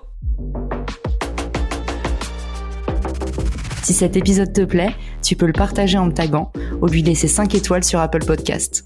Si 3.83 3.93
cet 3.95 4.17
épisode 4.17 4.53
te 4.53 4.65
plaît, 4.65 4.93
tu 5.29 5.35
peux 5.35 5.45
le 5.45 5.53
partager 5.53 5.95
en 5.99 6.07
me 6.07 6.11
taguant 6.11 6.51
ou 6.81 6.87
lui 6.87 7.03
laisser 7.03 7.27
5 7.27 7.53
étoiles 7.53 7.83
sur 7.83 7.99
Apple 7.99 8.25
Podcast. 8.25 8.83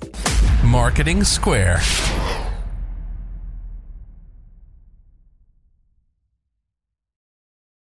Marketing 0.66 1.24
Square. 1.24 1.80